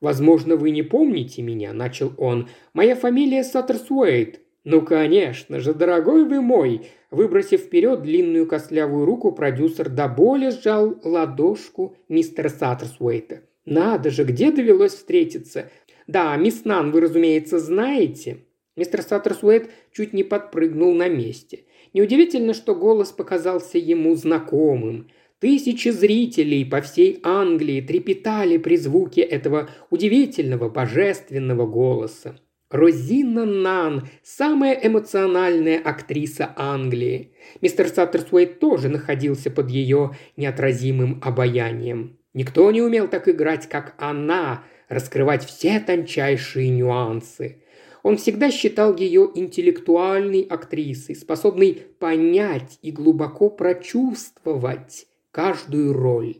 [0.00, 2.48] «Возможно, вы не помните меня»,– начал он.
[2.72, 4.40] «Моя фамилия Саттерсуэйт.
[4.70, 10.94] «Ну, конечно же, дорогой вы мой!» Выбросив вперед длинную костлявую руку, продюсер до боли сжал
[11.04, 13.40] ладошку мистера Саттерсуэйта.
[13.64, 15.70] «Надо же, где довелось встретиться?»
[16.06, 18.44] «Да, мисс Нан, вы, разумеется, знаете».
[18.78, 21.64] Мистер Саттерсуэйт чуть не подпрыгнул на месте.
[21.94, 25.08] Неудивительно, что голос показался ему знакомым.
[25.40, 32.38] Тысячи зрителей по всей Англии трепетали при звуке этого удивительного божественного голоса.
[32.70, 37.32] Розина Нан– самая эмоциональная актриса Англии.
[37.60, 42.18] Мистер Саттерсуэйт тоже находился под ее неотразимым обаянием.
[42.32, 47.62] Никто не умел так играть, как она, раскрывать все тончайшие нюансы.
[48.08, 56.36] Он всегда считал ее интеллектуальной актрисой, способной понять и глубоко прочувствовать каждую роль.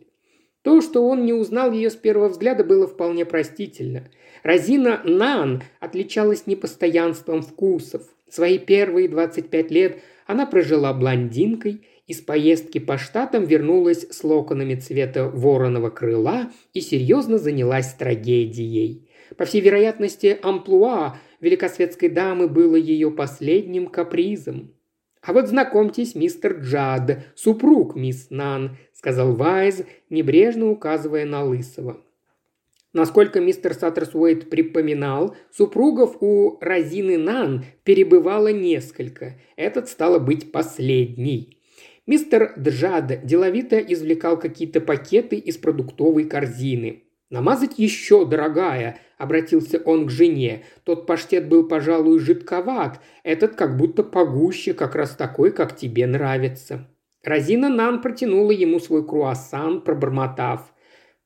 [0.62, 4.08] То, что он не узнал ее с первого взгляда, было вполне простительно.
[4.42, 8.02] Розина Нан отличалась непостоянством вкусов.
[8.30, 15.28] Свои первые 25 лет она прожила блондинкой, из поездки по штатам вернулась с локонами цвета
[15.28, 19.06] вороного крыла и серьезно занялась трагедией.
[19.36, 24.74] По всей вероятности, амплуа великосветской дамы было ее последним капризом.
[25.22, 32.00] «А вот знакомьтесь, мистер Джад, супруг мисс Нан»,– сказал Вайз, небрежно указывая на Лысого.
[32.92, 39.34] Насколько мистер Саттерсуэйт припоминал, супругов у Розины Нан перебывало несколько.
[39.56, 41.58] Этот стало быть последний.
[42.06, 47.02] Мистер Джад деловито извлекал какие-то пакеты из продуктовой корзины.
[47.30, 50.64] «Намазать еще, дорогая!»– обратился он к жене.
[50.84, 53.00] «Тот паштет был, пожалуй, жидковат.
[53.22, 56.88] Этот как будто погуще, как раз такой, как тебе нравится».
[57.22, 60.72] Розина Нан протянула ему свой круассан, пробормотав.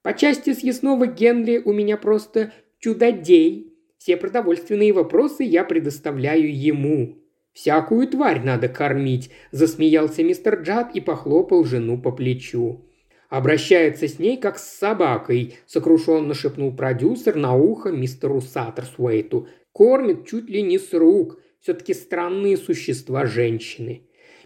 [0.02, 3.72] По части съестного Генри у меня просто чудодей.
[3.98, 7.18] Все продовольственные вопросы я предоставляю ему.
[7.52, 12.84] Всякую тварь надо кормить»,– засмеялся мистер Джад и похлопал жену по плечу.
[13.32, 19.48] «Обращается с ней, как с собакой»,– сокрушенно шепнул продюсер на ухо мистеру Саттерсуэйту.
[19.72, 21.40] «Кормит чуть ли не с рук.
[21.62, 24.02] Все-таки странные существа женщины».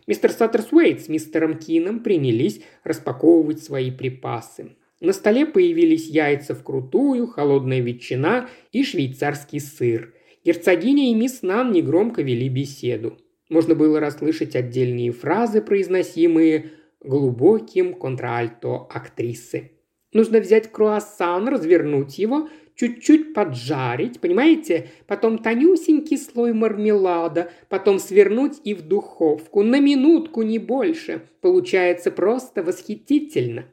[0.07, 4.77] Мистер Саттерсуэйт с мистером Кином принялись распаковывать свои припасы.
[5.01, 10.15] На столе появились яйца вкрутую, холодная ветчина и швейцарский сыр.
[10.45, 13.19] Герцогиня и мисс Нан негромко вели беседу.
[13.49, 16.71] Можно было расслышать отдельные фразы, произносимые
[17.07, 19.73] глубоким контральто актрисы.
[20.13, 24.91] Нужно взять круассан, развернуть его, чуть-чуть поджарить, понимаете?
[25.07, 29.63] Потом тонюсенький слой мармелада, потом свернуть и в духовку.
[29.63, 31.23] На минутку, не больше.
[31.41, 33.67] Получается просто восхитительно.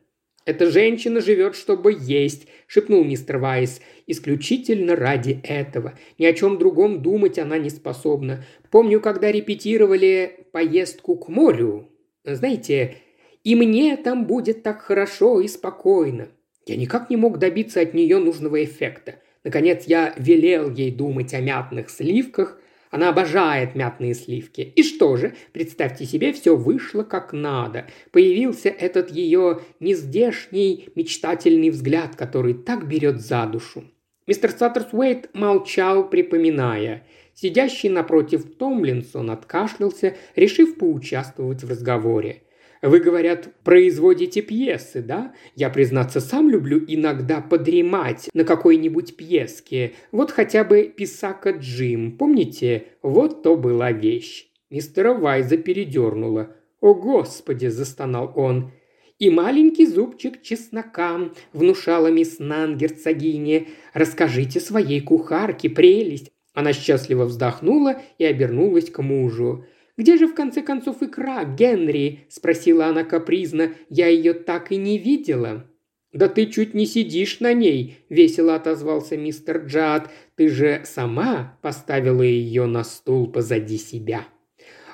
[0.45, 3.79] «Эта женщина живет, чтобы есть»,– шепнул мистер Вайс.
[4.07, 5.97] «Исключительно ради этого.
[6.17, 8.43] Ни о чем другом думать она не способна.
[8.69, 11.87] Помню, когда репетировали поездку к морю.
[12.25, 12.97] Знаете,
[13.43, 16.29] и мне там будет так хорошо и спокойно.
[16.65, 19.15] Я никак не мог добиться от нее нужного эффекта.
[19.43, 22.57] Наконец я велел ей думать о мятных сливках,
[22.89, 24.61] она обожает мятные сливки.
[24.61, 27.87] И что же, представьте себе, все вышло как надо.
[28.11, 33.83] Появился этот ее нездешний мечтательный взгляд, который так берет за душу.
[34.27, 37.07] Мистер Саттерсуэйт молчал, припоминая.
[37.33, 42.43] Сидящий напротив Томлинсон откашлялся, решив поучаствовать в разговоре.
[42.83, 45.33] Вы, говорят, производите пьесы, да?
[45.55, 49.93] Я, признаться, сам люблю иногда подремать на какой-нибудь пьеске.
[50.11, 52.17] Вот хотя бы «Писака Джим».
[52.17, 52.87] Помните?
[53.01, 54.47] Вот то была вещь.
[54.69, 56.57] Мистера Вайза передернула.
[56.81, 58.73] «О, Господи!»– застонал он.
[59.17, 63.67] «И маленький зубчик чеснока»,– внушала мисс Нан герцогине.
[63.93, 66.31] «Расскажите своей кухарке прелесть».
[66.53, 69.65] Она счастливо вздохнула и обернулась к мужу.
[69.97, 73.73] «Где же в конце концов икра, Генри?»– спросила она капризно.
[73.89, 75.67] «Я ее так и не видела».
[76.11, 80.11] «Да ты чуть не сидишь на ней»,– весело отозвался мистер Джад.
[80.35, 84.27] «Ты же сама поставила ее на стул позади себя».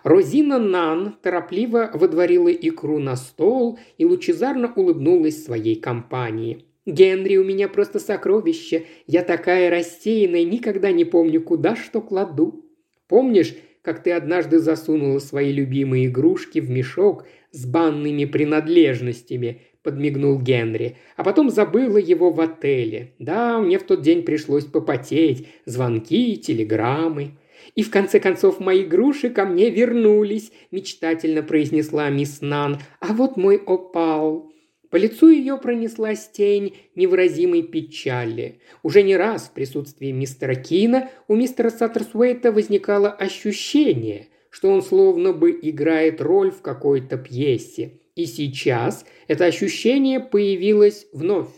[0.03, 6.65] Розина Нан торопливо выдворила икру на стол и лучезарно улыбнулась своей компании.
[6.85, 8.85] «Генри, у меня просто сокровище.
[9.05, 12.65] Я такая рассеянная, никогда не помню, куда что кладу.
[13.07, 20.97] Помнишь, как ты однажды засунула свои любимые игрушки в мешок с банными принадлежностями?»– подмигнул Генри.
[21.15, 23.13] «А потом забыла его в отеле.
[23.19, 25.47] Да, мне в тот день пришлось попотеть.
[25.65, 27.31] Звонки, телеграммы.
[27.75, 32.79] И в конце концов мои груши ко мне вернулись»,– мечтательно произнесла мисс Нан.
[32.99, 34.48] «А вот мой опал».
[34.89, 38.59] По лицу ее пронеслась тень невыразимой печали.
[38.81, 45.33] Уже не раз в присутствии мистера Кина у мистера Саттерсуэйта возникало ощущение, что он словно
[45.33, 47.99] бы играет роль в какой-то пьесе.
[48.15, 51.49] И сейчас это ощущение появилось вновь.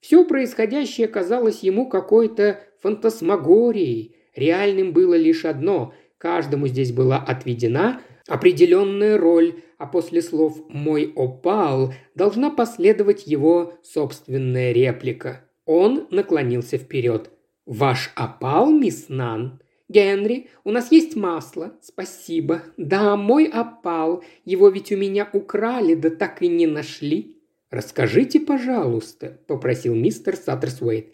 [0.00, 9.18] Все происходящее казалось ему какой-то фантасмагорией, Реальным было лишь одно– каждому здесь была отведена определенная
[9.18, 15.44] роль, а после слов «мой опал» должна последовать его собственная реплика.
[15.64, 17.30] Он наклонился вперед.
[17.66, 21.78] «Ваш опал, мисс Нан?» «Генри, у нас есть масло.
[21.80, 22.62] Спасибо.
[22.76, 24.24] Да, мой опал.
[24.44, 27.36] Его ведь у меня украли, да так и не нашли».
[27.70, 31.12] «Расскажите, пожалуйста»,– попросил мистер Саттерсуэйт.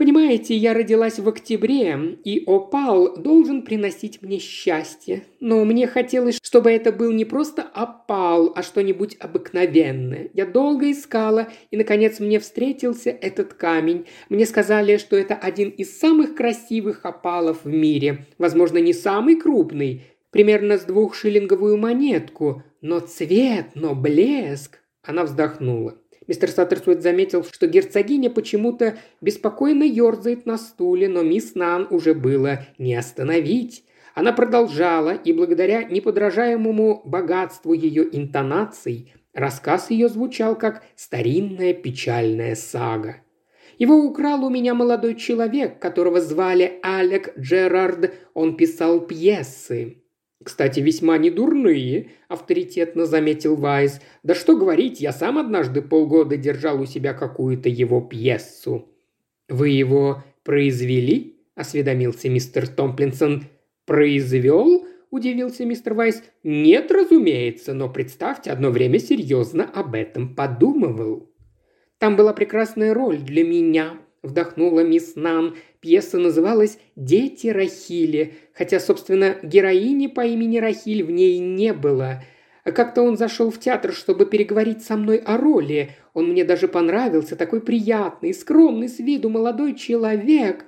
[0.00, 5.24] Понимаете, я родилась в октябре, и опал должен приносить мне счастье.
[5.40, 10.30] Но мне хотелось, чтобы это был не просто опал, а что-нибудь обыкновенное.
[10.32, 14.06] Я долго искала, и, наконец, мне встретился этот камень.
[14.30, 18.26] Мне сказали, что это один из самых красивых опалов в мире.
[18.38, 22.62] Возможно, не самый крупный, примерно с двухшиллинговую монетку.
[22.80, 24.78] Но цвет, но блеск.
[25.02, 25.98] Она вздохнула.
[26.30, 32.60] Мистер Саттерсуэт заметил, что герцогиня почему-то беспокойно ерзает на стуле, но мисс Нан уже было
[32.78, 33.82] не остановить.
[34.14, 43.16] Она продолжала, и благодаря неподражаемому богатству ее интонаций, рассказ ее звучал как старинная печальная сага.
[43.78, 48.14] Его украл у меня молодой человек, которого звали Алек Джерард.
[48.34, 49.99] Он писал пьесы.
[50.42, 54.00] «Кстати, весьма недурные»,– авторитетно заметил Вайс.
[54.22, 58.88] «Да что говорить, я сам однажды полгода держал у себя какую-то его пьесу».
[59.48, 63.44] «Вы его произвели?»– осведомился мистер Томплинсон.
[63.84, 66.22] «Произвел?»– удивился мистер Вайс.
[66.42, 71.30] «Нет, разумеется, но представьте, одно время серьезно об этом подумывал».
[71.98, 75.56] «Там была прекрасная роль для меня»,– вдохнула мисс Нан.
[75.80, 82.22] Пьеса называлась «Дети Рахили», хотя, собственно, героини по имени Рахиль в ней не было.
[82.64, 85.96] Как-то он зашел в театр, чтобы переговорить со мной о роли.
[86.12, 90.66] Он мне даже понравился, такой приятный, скромный с виду молодой человек.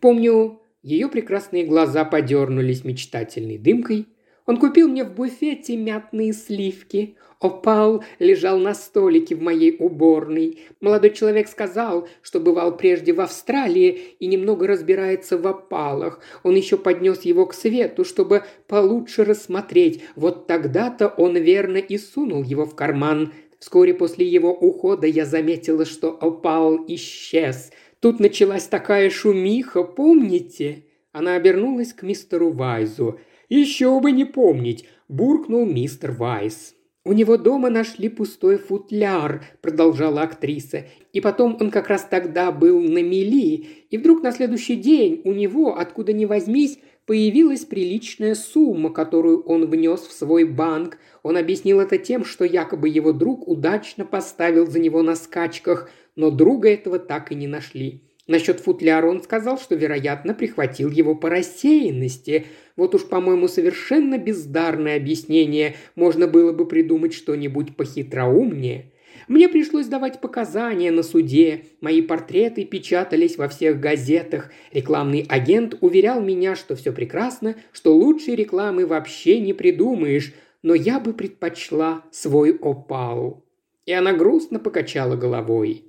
[0.00, 4.08] Помню, ее прекрасные глаза подернулись мечтательной дымкой.
[4.46, 7.16] Он купил мне в буфете мятные сливки.
[7.40, 10.60] Опал лежал на столике в моей уборной.
[10.80, 16.20] Молодой человек сказал, что бывал прежде в Австралии и немного разбирается в опалах.
[16.44, 20.04] Он еще поднес его к свету, чтобы получше рассмотреть.
[20.14, 23.32] Вот тогда-то он верно и сунул его в карман.
[23.58, 27.72] Вскоре после его ухода я заметила, что опал исчез.
[28.00, 30.84] Тут началась такая шумиха, помните?
[31.12, 33.20] Она обернулась к мистеру Вайзу.
[33.54, 36.74] «Еще бы не помнить!»– буркнул мистер Вайс.
[37.04, 40.86] «У него дома нашли пустой футляр»,– продолжала актриса.
[41.12, 45.34] «И потом он как раз тогда был на мели, и вдруг на следующий день у
[45.34, 50.96] него, откуда ни возьмись, появилась приличная сумма, которую он внес в свой банк.
[51.22, 56.30] Он объяснил это тем, что якобы его друг удачно поставил за него на скачках, но
[56.30, 58.00] друга этого так и не нашли.
[58.28, 62.46] Насчет футляра он сказал, что, вероятно, прихватил его по рассеянности.
[62.76, 65.76] Вот уж, по-моему, совершенно бездарное объяснение.
[65.94, 68.92] Можно было бы придумать что-нибудь похитроумнее.
[69.28, 71.66] Мне пришлось давать показания на суде.
[71.80, 74.50] Мои портреты печатались во всех газетах.
[74.72, 80.98] Рекламный агент уверял меня, что все прекрасно, что лучшей рекламы вообще не придумаешь, но я
[80.98, 83.44] бы предпочла свой опал.
[83.86, 85.84] И она грустно покачала головой.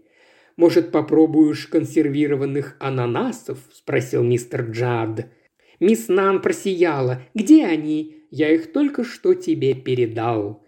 [0.55, 5.27] «Может, попробуешь консервированных ананасов?»– спросил мистер Джад.
[5.83, 7.23] Мисс Нан просияла.
[7.33, 8.23] «Где они?
[8.31, 10.63] Я их только что тебе передал».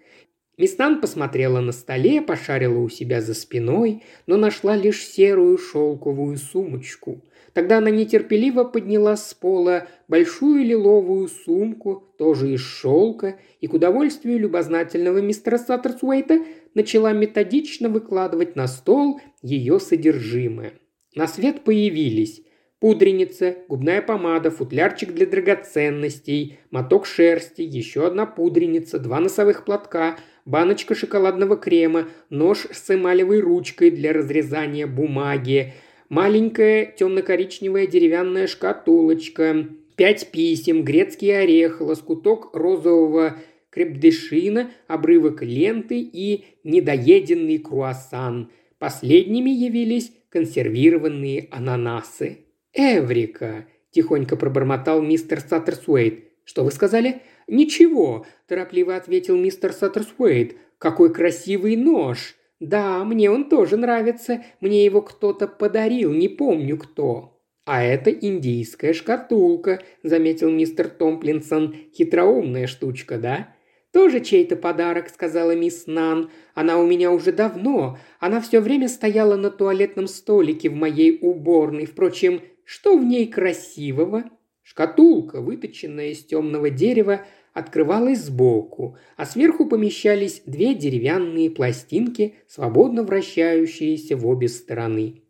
[0.57, 6.35] Мисс Нан посмотрела на столе, пошарила у себя за спиной, но нашла лишь серую шелковую
[6.35, 7.21] сумочку.
[7.53, 14.37] Тогда она нетерпеливо подняла с пола большую лиловую сумку, тоже из шелка, и к удовольствию
[14.37, 16.41] любознательного мистера Саттерсуэйта
[16.73, 20.73] начала методично выкладывать на стол ее содержимое.
[21.15, 22.41] На свет появились
[22.79, 30.95] пудреница, губная помада, футлярчик для драгоценностей, моток шерсти, еще одна пудреница, два носовых платка, баночка
[30.95, 35.73] шоколадного крема, нож с эмалевой ручкой для разрезания бумаги,
[36.09, 43.37] маленькая темно-коричневая деревянная шкатулочка, пять писем, грецкий орех, лоскуток розового
[43.69, 48.49] крепдешина, обрывок ленты и недоеденный круассан.
[48.79, 52.44] Последними явились консервированные ананасы.
[52.75, 56.25] «Эврика!»– тихонько пробормотал мистер Саттерсуэйт.
[56.43, 60.57] «Что вы сказали?» «Ничего»,– торопливо ответил мистер Саттерсуэйт.
[60.77, 64.43] «Какой красивый нож!» «Да, мне он тоже нравится.
[64.59, 67.39] Мне его кто-то подарил, не помню кто».
[67.65, 71.75] «А это индийская шкатулка»,– заметил мистер Томплинсон.
[71.95, 73.55] «Хитроумная штучка, да?»
[73.91, 76.29] «Тоже чей-то подарок»,– сказала мисс Нан.
[76.53, 77.97] «Она у меня уже давно.
[78.19, 81.85] Она все время стояла на туалетном столике в моей уборной.
[81.85, 84.25] Впрочем, что в ней красивого?
[84.63, 87.21] Шкатулка, выточенная из темного дерева,
[87.53, 95.21] открывалась сбоку, а сверху помещались две деревянные пластинки, свободно вращающиеся в обе стороны.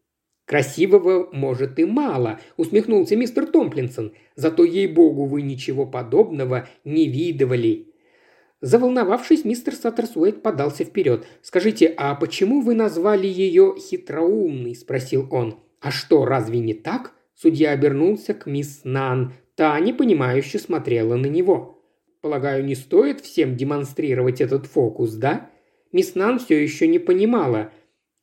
[0.46, 4.14] «Красивого, может, и мало»,– усмехнулся мистер Томплинсон.
[4.36, 7.92] «Зато, ей-богу, вы ничего подобного не видывали».
[8.62, 11.26] Заволновавшись, мистер Саттерсуэйт подался вперед.
[11.42, 15.60] «Скажите, а почему вы назвали ее хитроумной?»– спросил он.
[15.82, 19.34] «А что, разве не так?» Судья обернулся к мисс Нан.
[19.56, 21.84] Та непонимающе смотрела на него.
[22.22, 25.50] «Полагаю, не стоит всем демонстрировать этот фокус, да?»
[25.92, 27.72] Мисс Нан все еще не понимала.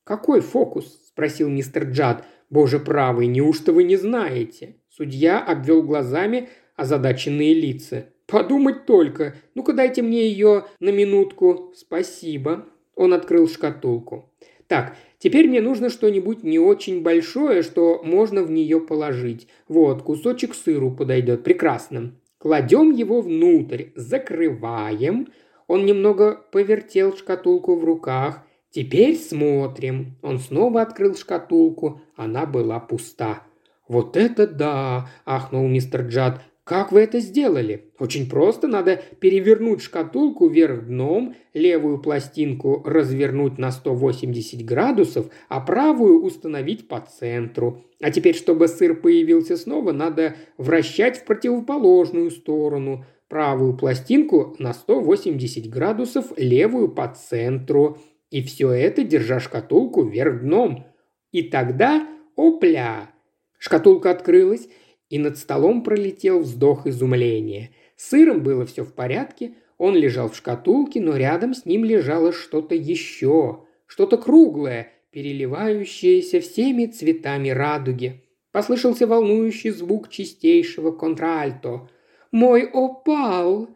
[0.04, 2.24] «Какой фокус?»– спросил мистер Джад.
[2.50, 8.06] «Боже правый, неужто вы не знаете?» Судья обвел глазами озадаченные лица.
[8.26, 9.36] «Подумать только!
[9.54, 11.72] Ну-ка дайте мне ее на минутку.
[11.76, 12.66] Спасибо».
[12.94, 14.32] Он открыл шкатулку.
[14.66, 19.46] «Так, Теперь мне нужно что-нибудь не очень большое, что можно в нее положить.
[19.68, 21.44] Вот, кусочек сыру подойдет.
[21.44, 22.16] Прекрасно.
[22.38, 25.28] Кладем его внутрь, закрываем.
[25.68, 28.44] Он немного повертел шкатулку в руках.
[28.70, 30.16] Теперь смотрим.
[30.22, 32.00] Он снова открыл шкатулку.
[32.16, 33.44] Она была пуста.
[33.86, 36.40] «Вот это да!»– ахнул мистер Джад.
[36.72, 37.92] Как вы это сделали?
[37.98, 46.22] Очень просто, надо перевернуть шкатулку вверх дном, левую пластинку развернуть на 180 градусов, а правую
[46.22, 47.84] установить по центру.
[48.00, 53.04] А теперь, чтобы сыр появился снова, надо вращать в противоположную сторону.
[53.28, 57.98] Правую пластинку на 180 градусов, левую по центру.
[58.30, 60.86] И все это, держа шкатулку вверх дном.
[61.32, 63.10] И тогда, опля!
[63.58, 64.68] Шкатулка открылась,
[65.12, 67.70] и над столом пролетел вздох изумления.
[67.96, 72.32] С сыром было все в порядке, он лежал в шкатулке, но рядом с ним лежало
[72.32, 78.22] что-то еще, что-то круглое, переливающееся всеми цветами радуги.
[78.52, 81.90] Послышался волнующий звук чистейшего контральто.
[82.30, 83.68] «Мой опал!»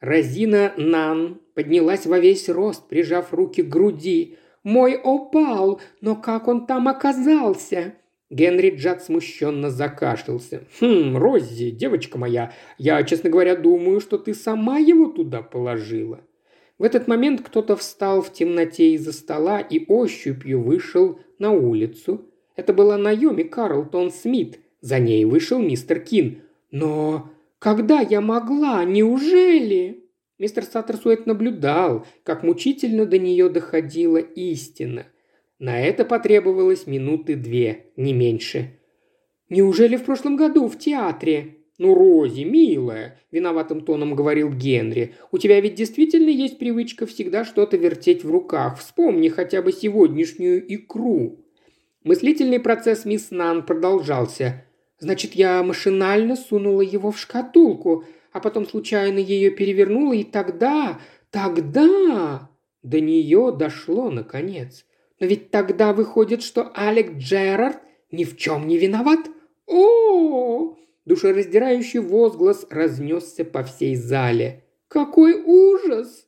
[0.00, 4.38] Розина Нан поднялась во весь рост, прижав руки к груди.
[4.64, 5.80] «Мой опал!
[6.00, 7.94] Но как он там оказался?»
[8.30, 10.62] Генри Джад смущенно закашлялся.
[10.78, 16.20] «Хм, Роззи, девочка моя, я, честно говоря, думаю, что ты сама его туда положила».
[16.78, 22.24] В этот момент кто-то встал в темноте из-за стола и ощупью вышел на улицу.
[22.54, 24.60] Это была Найоми Карлтон Смит.
[24.80, 26.42] За ней вышел мистер Кин.
[26.70, 28.84] «Но когда я могла?
[28.84, 30.04] Неужели?»
[30.38, 35.06] Мистер Саттерсуэт наблюдал, как мучительно до нее доходила истина–
[35.60, 38.78] на это потребовалось минуты две, не меньше.
[39.50, 45.60] «Неужели в прошлом году в театре?» «Ну, Рози, милая»,– виноватым тоном говорил Генри,– «у тебя
[45.60, 48.78] ведь действительно есть привычка всегда что-то вертеть в руках.
[48.78, 51.44] Вспомни хотя бы сегодняшнюю икру».
[52.04, 54.64] Мыслительный процесс мисс Нан продолжался.
[54.98, 61.00] «Значит, я машинально сунула его в шкатулку, а потом случайно ее перевернула, и тогда,
[61.30, 62.48] тогда...»
[62.82, 64.86] До нее дошло, наконец.
[65.20, 67.78] Но ведь тогда выходит, что Алек Джерард
[68.10, 69.20] ни в чем не виноват.
[69.66, 74.64] О, -о, -о Душераздирающий возглас разнесся по всей зале.
[74.88, 76.26] «Какой ужас!»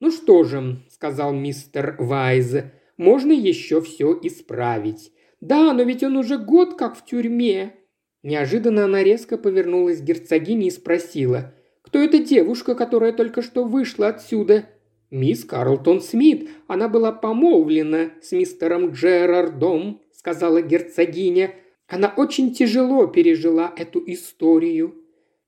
[0.00, 2.56] «Ну что же»,— сказал мистер Вайз,—
[2.96, 5.12] «можно еще все исправить».
[5.40, 7.74] «Да, но ведь он уже год как в тюрьме».
[8.22, 14.08] Неожиданно она резко повернулась к герцогине и спросила, «Кто эта девушка, которая только что вышла
[14.08, 14.66] отсюда?»
[15.14, 16.50] «Мисс Карлтон Смит.
[16.66, 21.54] Она была помолвлена с мистером Джерардом»,— сказала герцогиня.
[21.86, 24.96] Она очень тяжело пережила эту историю.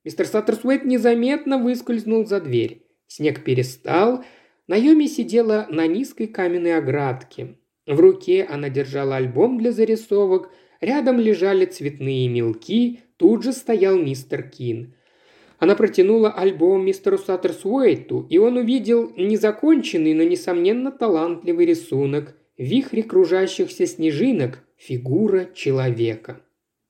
[0.04, 2.86] Мистер Саттерсуэйт незаметно выскользнул за дверь.
[3.08, 4.24] Снег перестал.
[4.68, 7.56] Наоми сидела на низкой каменной оградке.
[7.88, 10.48] В руке она держала альбом для зарисовок,
[10.80, 14.94] рядом лежали цветные мелки, тут же стоял мистер Кин.
[15.58, 22.36] Она протянула альбом мистеру Саттерсуэйту, и он увидел незаконченный, но, несомненно, талантливый рисунок.
[22.58, 26.40] В вихре кружащихся снежинок фигура человека.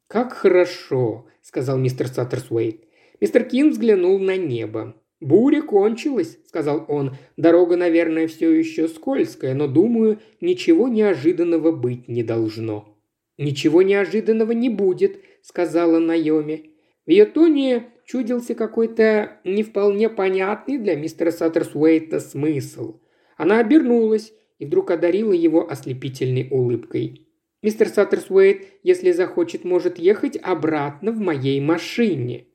[0.08, 2.84] «Как хорошо»,– сказал мистер Саттерсуэйт.
[3.20, 4.94] Мистер Кин взглянул на небо.
[5.20, 7.16] «Буря кончилась»,– сказал он.
[7.36, 12.96] «Дорога, наверное, все еще скользкая, но, думаю, ничего неожиданного быть не должно».
[13.38, 16.72] «Ничего неожиданного не будет»,– сказала Найоми.
[17.06, 23.00] В ее тоне чудился какой-то не вполне понятный для мистера Саттерсуэйта смысл.
[23.36, 27.26] Она обернулась и вдруг одарила его ослепительной улыбкой.
[27.62, 32.46] «Мистер Саттерсуэйт, если захочет, может ехать обратно в моей машине».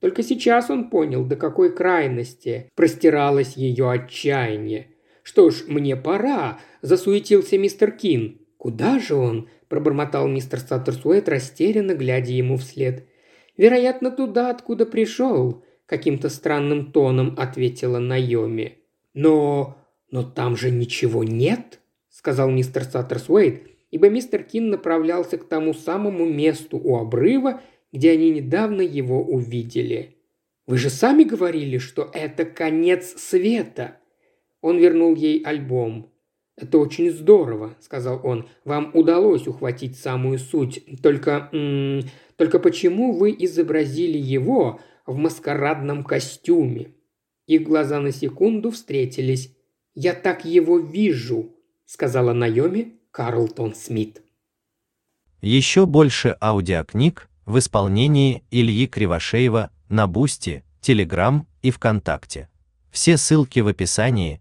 [0.00, 4.88] Только сейчас он понял, до какой крайности простиралось ее отчаяние.
[5.22, 8.40] «Что ж, мне пора»,– засуетился мистер Кин.
[8.58, 13.06] «Куда же он?»– пробормотал мистер Саттерсуэйт, растерянно глядя ему вслед.
[13.56, 18.78] «Вероятно, туда, откуда пришел»,– каким-то странным тоном ответила Найоми.
[19.12, 19.76] «Но...
[20.10, 26.26] но там же ничего нет»,– сказал мистер Саттерсуэйт, ибо мистер Кин направлялся к тому самому
[26.26, 27.60] месту у обрыва,
[27.92, 30.16] где они недавно его увидели.
[30.66, 33.98] «Вы же сами говорили, что это конец света!»
[34.62, 36.10] Он вернул ей альбом.
[36.56, 38.48] «Это очень здорово»,— сказал он.
[38.64, 40.82] «Вам удалось ухватить самую суть.
[41.02, 41.50] Только...
[41.52, 46.92] М -м, только почему вы изобразили его в маскарадном костюме?»
[47.46, 49.54] Их глаза на секунду встретились.
[49.94, 51.54] «Я так его вижу»,—
[51.84, 54.22] сказала Найоми Карлтон Смит.
[55.40, 62.48] Еще больше аудиокниг в исполнении Ильи Кривошеева на Бусти, Телеграм и ВКонтакте.
[62.90, 64.40] Все ссылки в описании